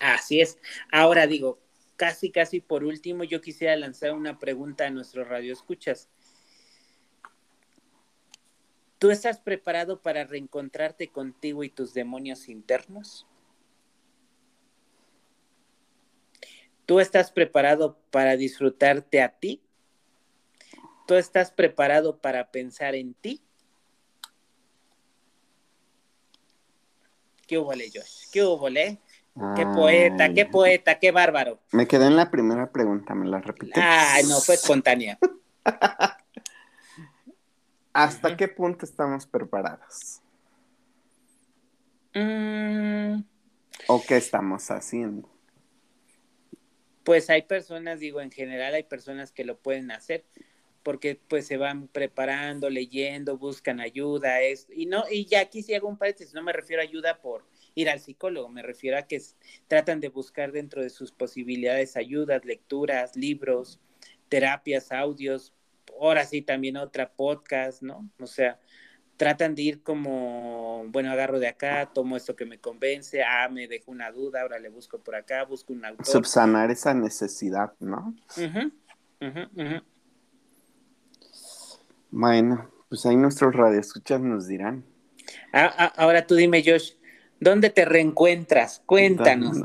Así 0.00 0.40
es. 0.40 0.58
Ahora 0.92 1.26
digo, 1.26 1.58
casi, 1.96 2.30
casi 2.30 2.60
por 2.60 2.84
último, 2.84 3.24
yo 3.24 3.40
quisiera 3.40 3.76
lanzar 3.76 4.12
una 4.12 4.38
pregunta 4.38 4.86
a 4.86 4.90
nuestros 4.90 5.26
radioescuchas. 5.28 6.08
¿Tú 8.98 9.10
estás 9.10 9.38
preparado 9.38 10.00
para 10.02 10.24
reencontrarte 10.24 11.08
contigo 11.08 11.62
y 11.62 11.70
tus 11.70 11.94
demonios 11.94 12.48
internos? 12.48 13.26
¿Tú 16.84 16.98
estás 16.98 17.30
preparado 17.30 17.98
para 18.10 18.36
disfrutarte 18.36 19.22
a 19.22 19.28
ti? 19.28 19.62
¿Tú 21.06 21.14
estás 21.14 21.52
preparado 21.52 22.18
para 22.18 22.50
pensar 22.50 22.94
en 22.94 23.14
ti? 23.14 23.40
¿Qué 27.46 27.56
hubo, 27.56 27.70
Josh? 27.70 28.30
¿Qué 28.32 28.42
hubo, 28.42 28.68
Qué 29.54 29.66
poeta, 29.66 30.34
qué 30.34 30.44
poeta, 30.44 30.98
qué 30.98 31.12
bárbaro. 31.12 31.60
Me 31.70 31.86
quedé 31.86 32.06
en 32.06 32.16
la 32.16 32.30
primera 32.30 32.72
pregunta, 32.72 33.14
¿me 33.14 33.28
la 33.28 33.40
repites? 33.40 33.82
Ay, 33.86 34.24
no, 34.24 34.40
fue 34.40 34.56
espontánea. 34.56 35.18
¿Hasta 37.98 38.36
qué 38.36 38.46
punto 38.46 38.84
estamos 38.84 39.26
preparados? 39.26 40.20
Mm. 42.14 43.22
¿O 43.88 44.02
qué 44.06 44.16
estamos 44.16 44.70
haciendo? 44.70 45.28
Pues 47.02 47.28
hay 47.28 47.42
personas, 47.42 47.98
digo, 47.98 48.20
en 48.20 48.30
general 48.30 48.74
hay 48.74 48.84
personas 48.84 49.32
que 49.32 49.44
lo 49.44 49.58
pueden 49.58 49.90
hacer 49.90 50.24
porque 50.84 51.20
pues 51.26 51.48
se 51.48 51.56
van 51.56 51.88
preparando, 51.88 52.70
leyendo, 52.70 53.36
buscan 53.36 53.80
ayuda, 53.80 54.42
es, 54.42 54.68
y 54.72 54.86
no, 54.86 55.02
y 55.10 55.24
ya 55.24 55.40
aquí 55.40 55.64
sí 55.64 55.74
hago 55.74 55.88
un 55.88 55.98
paréntesis, 55.98 56.34
no 56.34 56.42
me 56.42 56.52
refiero 56.52 56.80
a 56.80 56.84
ayuda 56.84 57.20
por 57.20 57.46
ir 57.74 57.90
al 57.90 57.98
psicólogo, 57.98 58.48
me 58.48 58.62
refiero 58.62 58.96
a 58.96 59.02
que 59.02 59.20
tratan 59.66 59.98
de 59.98 60.08
buscar 60.08 60.52
dentro 60.52 60.82
de 60.82 60.90
sus 60.90 61.10
posibilidades 61.10 61.96
ayudas, 61.96 62.44
lecturas, 62.44 63.16
libros, 63.16 63.80
terapias, 64.28 64.92
audios, 64.92 65.52
ahora 66.00 66.24
sí 66.24 66.42
también 66.42 66.76
otra 66.76 67.10
podcast, 67.12 67.82
¿no? 67.82 68.08
O 68.20 68.26
sea, 68.26 68.58
tratan 69.18 69.54
de 69.54 69.62
ir 69.62 69.82
como, 69.82 70.84
bueno, 70.88 71.10
agarro 71.10 71.38
de 71.40 71.48
acá, 71.48 71.90
tomo 71.92 72.16
esto 72.16 72.36
que 72.36 72.46
me 72.46 72.58
convence, 72.58 73.22
ah, 73.22 73.48
me 73.50 73.66
dejo 73.66 73.90
una 73.90 74.10
duda, 74.12 74.42
ahora 74.42 74.58
le 74.58 74.68
busco 74.68 74.98
por 74.98 75.16
acá, 75.16 75.44
busco 75.44 75.72
un 75.72 75.84
autor. 75.84 76.06
Subsanar 76.06 76.70
esa 76.70 76.94
necesidad, 76.94 77.72
¿no? 77.80 78.14
Bueno, 82.10 82.70
pues 82.88 83.04
ahí 83.06 83.16
nuestros 83.16 83.54
radioescuchas 83.54 84.20
nos 84.20 84.46
dirán. 84.46 84.84
Ah, 85.52 85.74
ah, 85.76 85.92
ahora 85.96 86.26
tú 86.26 86.36
dime, 86.36 86.62
Josh, 86.64 86.92
¿dónde 87.40 87.70
te 87.70 87.84
reencuentras? 87.84 88.82
Cuéntanos. 88.86 89.58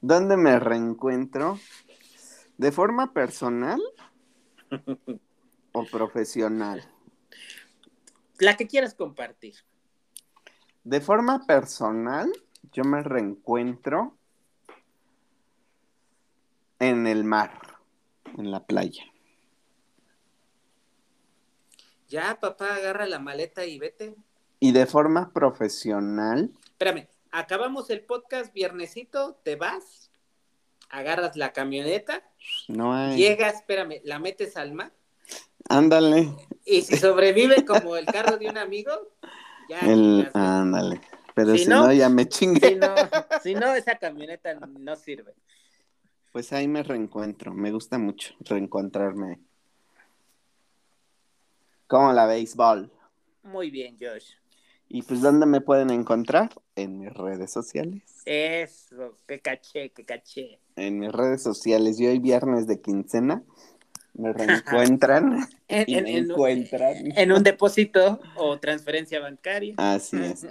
¿Dónde 0.00 0.36
me 0.36 0.58
reencuentro? 0.58 1.58
¿De 2.60 2.72
forma 2.72 3.14
personal 3.14 3.80
o 5.72 5.84
profesional? 5.86 6.86
La 8.38 8.58
que 8.58 8.66
quieras 8.66 8.92
compartir. 8.92 9.54
De 10.84 11.00
forma 11.00 11.46
personal, 11.46 12.30
yo 12.70 12.84
me 12.84 13.02
reencuentro 13.02 14.18
en 16.78 17.06
el 17.06 17.24
mar, 17.24 17.78
en 18.36 18.50
la 18.50 18.66
playa. 18.66 19.04
Ya, 22.08 22.40
papá, 22.40 22.74
agarra 22.74 23.06
la 23.06 23.20
maleta 23.20 23.64
y 23.64 23.78
vete. 23.78 24.14
Y 24.58 24.72
de 24.72 24.84
forma 24.84 25.32
profesional, 25.32 26.52
Espérame, 26.66 27.08
acabamos 27.30 27.88
el 27.88 28.04
podcast 28.04 28.52
viernesito, 28.52 29.40
te 29.44 29.56
vas, 29.56 30.10
agarras 30.90 31.36
la 31.36 31.54
camioneta, 31.54 32.29
no 32.68 32.94
hay. 32.94 33.16
llegas, 33.16 33.56
espérame, 33.56 34.00
la 34.04 34.18
metes 34.18 34.56
al 34.56 34.72
mar 34.72 34.92
Ándale. 35.68 36.28
y 36.64 36.82
si 36.82 36.96
sobrevive 36.96 37.64
como 37.64 37.96
el 37.96 38.06
carro 38.06 38.36
de 38.38 38.48
un 38.48 38.58
amigo, 38.58 38.90
ya. 39.68 39.80
El, 39.80 40.30
ándale. 40.34 41.00
Pero 41.34 41.52
Si 41.52 41.60
si, 41.64 41.70
no- 41.70 41.86
no, 41.86 41.92
ya 41.92 42.08
me 42.08 42.28
chingué. 42.28 42.70
Si 42.70 42.74
no, 42.74 42.94
si 43.42 43.54
no, 43.54 43.72
esa 43.74 43.96
camioneta 43.96 44.54
no 44.54 44.96
sirve. 44.96 45.32
Pues 46.32 46.52
ahí 46.52 46.66
me 46.68 46.82
reencuentro. 46.82 47.52
Me 47.54 47.70
gusta 47.72 47.98
mucho 47.98 48.34
reencontrarme. 48.40 49.38
Como 51.86 52.12
la 52.12 52.26
béisbol. 52.26 52.90
Muy 53.42 53.70
bien, 53.70 53.96
Josh. 54.00 54.34
Y 54.92 55.02
pues, 55.02 55.20
¿dónde 55.20 55.46
me 55.46 55.60
pueden 55.60 55.90
encontrar? 55.90 56.50
En 56.74 56.98
mis 56.98 57.12
redes 57.14 57.52
sociales. 57.52 58.02
Eso, 58.24 59.16
que 59.28 59.38
caché, 59.40 59.90
que 59.90 60.04
caché. 60.04 60.58
En 60.74 60.98
mis 60.98 61.12
redes 61.12 61.42
sociales. 61.44 62.00
Y 62.00 62.08
hoy 62.08 62.18
viernes 62.18 62.66
de 62.66 62.80
quincena 62.80 63.42
me 64.14 64.32
reencuentran 64.34 65.46
En, 65.68 65.84
y 65.86 65.94
en- 65.94 66.04
me 66.04 66.16
en- 66.18 66.30
encuentran. 66.32 66.94
en 67.16 67.30
un 67.32 67.44
depósito 67.44 68.20
o 68.34 68.58
transferencia 68.58 69.20
bancaria. 69.20 69.74
Así 69.78 70.16
es. 70.24 70.44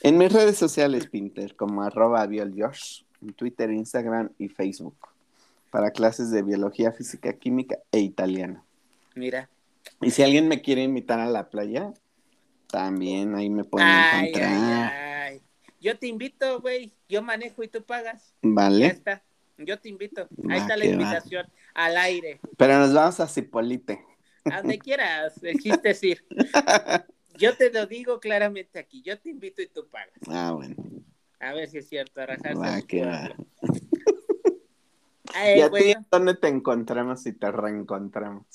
En 0.00 0.16
mis 0.16 0.32
redes 0.32 0.56
sociales, 0.56 1.06
Pinter, 1.08 1.54
como 1.54 1.82
arroba 1.82 2.26
bioljosh, 2.26 3.02
en 3.20 3.34
Twitter, 3.34 3.70
Instagram 3.70 4.30
y 4.38 4.48
Facebook, 4.48 4.96
para 5.70 5.90
clases 5.90 6.30
de 6.30 6.42
biología, 6.42 6.90
física, 6.92 7.34
química 7.34 7.76
e 7.92 7.98
italiano. 8.00 8.64
Mira. 9.14 9.50
Y 10.00 10.10
si 10.10 10.22
alguien 10.22 10.48
me 10.48 10.62
quiere 10.62 10.82
invitar 10.82 11.20
a 11.20 11.26
la 11.26 11.50
playa, 11.50 11.92
también 12.74 13.36
ahí 13.36 13.48
me 13.48 13.62
pueden 13.62 13.86
Ay, 13.88 14.26
encontrar. 14.30 14.52
ay, 14.52 15.32
ay. 15.34 15.42
Yo 15.80 15.96
te 15.96 16.08
invito, 16.08 16.60
güey. 16.60 16.92
Yo 17.08 17.22
manejo 17.22 17.62
y 17.62 17.68
tú 17.68 17.84
pagas. 17.84 18.34
Ya 18.42 18.50
¿Vale? 18.50 18.86
está. 18.86 19.22
Yo 19.58 19.78
te 19.78 19.88
invito. 19.88 20.28
Ahí 20.50 20.58
está 20.58 20.76
la 20.76 20.84
va. 20.86 20.90
invitación. 20.90 21.46
Al 21.72 21.96
aire. 21.96 22.40
Pero 22.56 22.78
nos 22.80 22.92
vamos 22.92 23.20
a 23.20 23.28
Cipolite. 23.28 24.04
A 24.50 24.56
donde 24.60 24.80
quieras. 24.80 25.40
El 25.44 25.60
chiste 25.60 25.90
es 25.90 26.02
ir. 26.02 26.26
Yo 27.38 27.56
te 27.56 27.70
lo 27.70 27.86
digo 27.86 28.18
claramente 28.18 28.80
aquí. 28.80 29.02
Yo 29.02 29.20
te 29.20 29.30
invito 29.30 29.62
y 29.62 29.68
tú 29.68 29.86
pagas. 29.88 30.10
Ah, 30.28 30.50
bueno. 30.52 30.74
A 31.38 31.52
ver 31.52 31.68
si 31.68 31.78
es 31.78 31.88
cierto. 31.88 32.22
A 32.22 32.26
Va 32.26 32.82
que 32.82 33.04
va. 33.04 33.36
Ay, 35.34 35.58
¿Y 35.58 35.62
a 35.62 35.66
ti 35.66 35.70
bueno, 35.70 36.06
dónde 36.10 36.34
te 36.34 36.48
encontramos 36.48 37.24
y 37.26 37.32
te 37.34 37.52
reencontramos? 37.52 38.46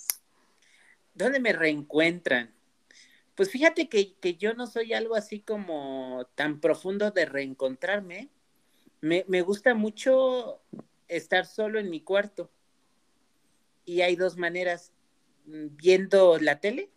¿Dónde 1.13 1.39
me 1.39 1.53
reencuentran? 1.53 2.53
Pues 3.39 3.51
fíjate 3.51 3.87
que, 3.87 4.15
que 4.15 4.35
yo 4.35 4.53
no 4.53 4.67
soy 4.67 4.91
algo 4.91 5.15
así 5.15 5.39
como 5.39 6.27
tan 6.35 6.59
profundo 6.59 7.11
de 7.11 7.23
reencontrarme. 7.25 8.27
Me, 8.99 9.23
me 9.29 9.43
gusta 9.43 9.73
mucho 9.75 10.59
estar 11.07 11.45
solo 11.45 11.79
en 11.79 11.89
mi 11.89 12.01
cuarto. 12.01 12.51
Y 13.85 14.01
hay 14.01 14.17
dos 14.17 14.35
maneras, 14.35 14.91
mm, 15.45 15.67
viendo 15.77 16.37
la 16.37 16.59
tele. 16.59 16.89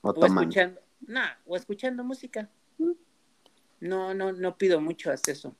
O 0.00 0.26
escuchando, 0.26 0.80
nah, 1.02 1.30
o 1.46 1.54
escuchando 1.54 2.02
música. 2.02 2.50
No, 3.78 4.14
no, 4.14 4.32
no 4.32 4.58
pido 4.58 4.80
mucho 4.80 5.12
hasta 5.12 5.30
eso. 5.30 5.54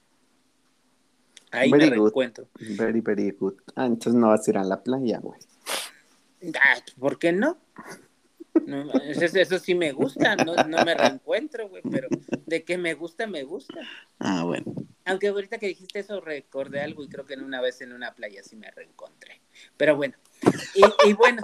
Ahí 1.53 1.71
Very 1.71 1.91
me 1.91 1.97
good. 1.97 2.07
reencuentro. 2.07 2.49
Very, 2.59 3.01
very 3.01 3.31
good. 3.31 3.55
Ah, 3.77 3.87
entonces 3.87 4.15
no 4.15 4.31
vas 4.31 4.49
a 4.49 4.51
ir 4.51 4.59
a 4.59 4.65
la 4.65 4.83
playa, 4.83 5.21
güey. 5.21 5.39
Ah, 6.61 6.75
¿Por 6.99 7.21
qué 7.21 7.31
no? 7.31 7.57
No, 8.67 8.93
eso, 9.01 9.39
eso 9.39 9.59
sí 9.59 9.75
me 9.75 9.93
gusta, 9.93 10.37
no, 10.37 10.55
no 10.55 10.85
me 10.85 10.95
reencuentro, 10.95 11.69
güey, 11.69 11.83
pero 11.91 12.09
de 12.47 12.65
que 12.65 12.79
me 12.79 12.95
gusta, 12.95 13.27
me 13.27 13.43
gusta. 13.43 13.81
Ah, 14.19 14.45
bueno. 14.45 14.75
Aunque 15.05 15.29
ahorita 15.29 15.59
que 15.59 15.67
dijiste 15.67 16.01
eso 16.01 16.21
recordé 16.21 16.81
algo 16.81 17.03
y 17.03 17.09
creo 17.09 17.27
que 17.27 17.35
en 17.35 17.43
una 17.43 17.61
vez 17.61 17.81
en 17.81 17.93
una 17.93 18.15
playa 18.15 18.43
sí 18.43 18.57
me 18.57 18.71
reencontré. 18.71 19.41
Pero 19.77 19.97
bueno, 19.97 20.15
y, 20.75 21.09
y 21.09 21.13
bueno, 21.13 21.43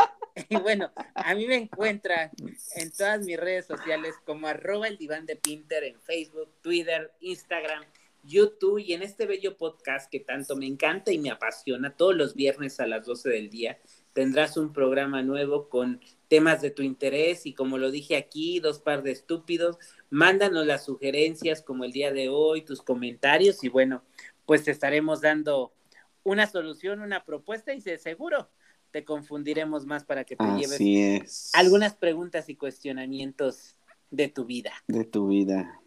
y 0.48 0.56
bueno, 0.56 0.92
a 1.14 1.34
mí 1.34 1.46
me 1.46 1.56
encuentran 1.56 2.30
en 2.76 2.92
todas 2.92 3.20
mis 3.24 3.38
redes 3.38 3.66
sociales 3.66 4.14
como 4.24 4.46
arroba 4.46 4.88
el 4.88 4.96
diván 4.96 5.26
de 5.26 5.36
Pinter 5.36 5.84
en 5.84 6.00
Facebook, 6.00 6.50
Twitter, 6.62 7.12
Instagram, 7.20 7.84
YouTube 8.22 8.78
y 8.78 8.92
en 8.92 9.02
este 9.02 9.26
bello 9.26 9.56
podcast 9.56 10.10
que 10.10 10.20
tanto 10.20 10.56
me 10.56 10.66
encanta 10.66 11.12
y 11.12 11.18
me 11.18 11.30
apasiona 11.30 11.96
todos 11.96 12.14
los 12.14 12.34
viernes 12.34 12.78
a 12.80 12.86
las 12.86 13.06
12 13.06 13.30
del 13.30 13.50
día. 13.50 13.78
Tendrás 14.18 14.56
un 14.56 14.72
programa 14.72 15.22
nuevo 15.22 15.68
con 15.68 16.00
temas 16.26 16.60
de 16.60 16.72
tu 16.72 16.82
interés 16.82 17.46
y 17.46 17.54
como 17.54 17.78
lo 17.78 17.92
dije 17.92 18.16
aquí, 18.16 18.58
dos 18.58 18.80
par 18.80 19.04
de 19.04 19.12
estúpidos, 19.12 19.78
mándanos 20.10 20.66
las 20.66 20.86
sugerencias 20.86 21.62
como 21.62 21.84
el 21.84 21.92
día 21.92 22.12
de 22.12 22.28
hoy, 22.28 22.62
tus 22.62 22.82
comentarios 22.82 23.62
y 23.62 23.68
bueno, 23.68 24.02
pues 24.44 24.64
te 24.64 24.72
estaremos 24.72 25.20
dando 25.20 25.72
una 26.24 26.48
solución, 26.48 27.00
una 27.00 27.24
propuesta 27.24 27.72
y 27.74 27.80
de 27.80 27.96
seguro 27.96 28.50
te 28.90 29.04
confundiremos 29.04 29.86
más 29.86 30.02
para 30.02 30.24
que 30.24 30.34
te 30.34 30.44
lleves 30.56 30.80
es. 30.80 31.52
algunas 31.54 31.94
preguntas 31.94 32.48
y 32.48 32.56
cuestionamientos 32.56 33.76
de 34.10 34.26
tu 34.26 34.46
vida. 34.46 34.72
de 34.88 35.04
tu 35.04 35.28
vida. 35.28 35.80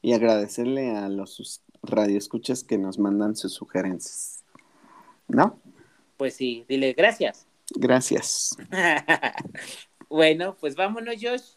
Y 0.00 0.14
agradecerle 0.14 0.92
a 0.92 1.10
los 1.10 1.62
radioescuchas 1.82 2.64
que 2.64 2.78
nos 2.78 2.98
mandan 2.98 3.36
sus 3.36 3.52
sugerencias. 3.52 4.46
¿No? 5.28 5.60
Pues 6.16 6.32
sí, 6.32 6.64
dile 6.70 6.94
gracias. 6.94 7.45
Gracias. 7.74 8.56
bueno, 10.08 10.56
pues 10.60 10.76
vámonos, 10.76 11.16
Josh. 11.20 11.56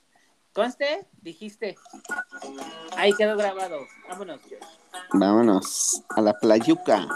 Conste, 0.53 1.07
dijiste. 1.21 1.75
Ahí 2.97 3.13
quedó 3.13 3.37
grabado. 3.37 3.79
Vámonos, 4.09 4.41
Josh. 4.41 4.79
Vámonos 5.13 6.03
a 6.09 6.21
la 6.21 6.33
playuca. 6.33 7.07